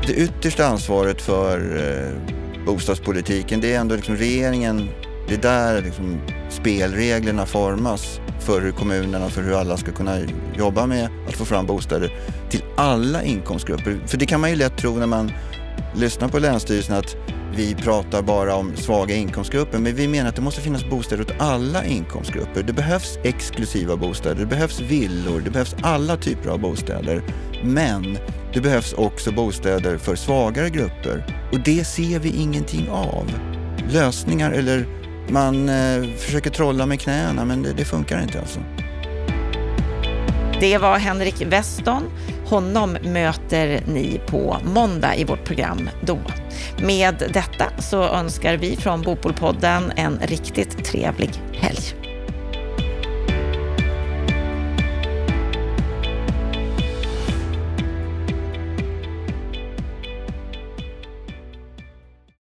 Det 0.06 0.12
yttersta 0.12 0.66
ansvaret 0.66 1.22
för 1.22 1.58
eh, 1.76 2.64
bostadspolitiken 2.66 3.60
det 3.60 3.74
är 3.74 3.80
ändå 3.80 3.96
liksom 3.96 4.16
regeringen. 4.16 4.88
Det 5.28 5.34
är 5.34 5.38
där 5.38 5.82
liksom 5.82 6.20
spelreglerna 6.50 7.46
formas 7.46 8.20
för 8.40 8.60
hur 8.60 8.72
kommunerna, 8.72 9.28
för 9.28 9.42
hur 9.42 9.60
alla 9.60 9.76
ska 9.76 9.92
kunna 9.92 10.18
jobba 10.56 10.86
med 10.86 11.08
att 11.28 11.34
få 11.34 11.44
fram 11.44 11.66
bostäder 11.66 12.12
till 12.50 12.62
alla 12.76 13.22
inkomstgrupper. 13.22 14.00
För 14.06 14.18
det 14.18 14.26
kan 14.26 14.40
man 14.40 14.50
ju 14.50 14.56
lätt 14.56 14.76
tro 14.76 14.96
när 14.96 15.06
man 15.06 15.32
lyssnar 15.94 16.28
på 16.28 16.38
Länsstyrelsen 16.38 16.96
att 16.96 17.16
vi 17.56 17.74
pratar 17.74 18.22
bara 18.22 18.54
om 18.54 18.76
svaga 18.76 19.14
inkomstgrupper, 19.14 19.78
men 19.78 19.94
vi 19.94 20.08
menar 20.08 20.28
att 20.28 20.36
det 20.36 20.42
måste 20.42 20.60
finnas 20.60 20.84
bostäder 20.84 21.22
åt 21.22 21.34
alla 21.38 21.84
inkomstgrupper. 21.84 22.62
Det 22.62 22.72
behövs 22.72 23.18
exklusiva 23.22 23.96
bostäder, 23.96 24.40
det 24.40 24.46
behövs 24.46 24.80
villor, 24.80 25.40
det 25.40 25.50
behövs 25.50 25.76
alla 25.82 26.16
typer 26.16 26.50
av 26.50 26.60
bostäder. 26.60 27.22
Men 27.64 28.18
det 28.54 28.60
behövs 28.60 28.92
också 28.92 29.32
bostäder 29.32 29.98
för 29.98 30.16
svagare 30.16 30.70
grupper 30.70 31.48
och 31.52 31.60
det 31.60 31.84
ser 31.84 32.18
vi 32.18 32.28
ingenting 32.28 32.88
av. 32.90 33.30
Lösningar 33.90 34.52
eller 34.52 34.86
man 35.28 35.68
eh, 35.68 36.04
försöker 36.18 36.50
trolla 36.50 36.86
med 36.86 37.00
knäna 37.00 37.44
men 37.44 37.62
det, 37.62 37.72
det 37.72 37.84
funkar 37.84 38.22
inte 38.22 38.40
alltså. 38.40 38.60
Det 40.60 40.78
var 40.78 40.98
Henrik 40.98 41.42
Weston. 41.46 42.02
Honom 42.46 42.96
möter 43.04 43.82
ni 43.86 44.20
på 44.26 44.56
måndag 44.74 45.16
i 45.16 45.24
vårt 45.24 45.44
program 45.44 45.90
då. 46.00 46.18
Med 46.78 47.30
detta 47.34 47.64
så 47.78 48.02
önskar 48.02 48.56
vi 48.56 48.76
från 48.76 49.02
Bopolpodden 49.02 49.92
en 49.96 50.18
riktigt 50.18 50.84
trevlig 50.84 51.30
helg. 51.52 52.01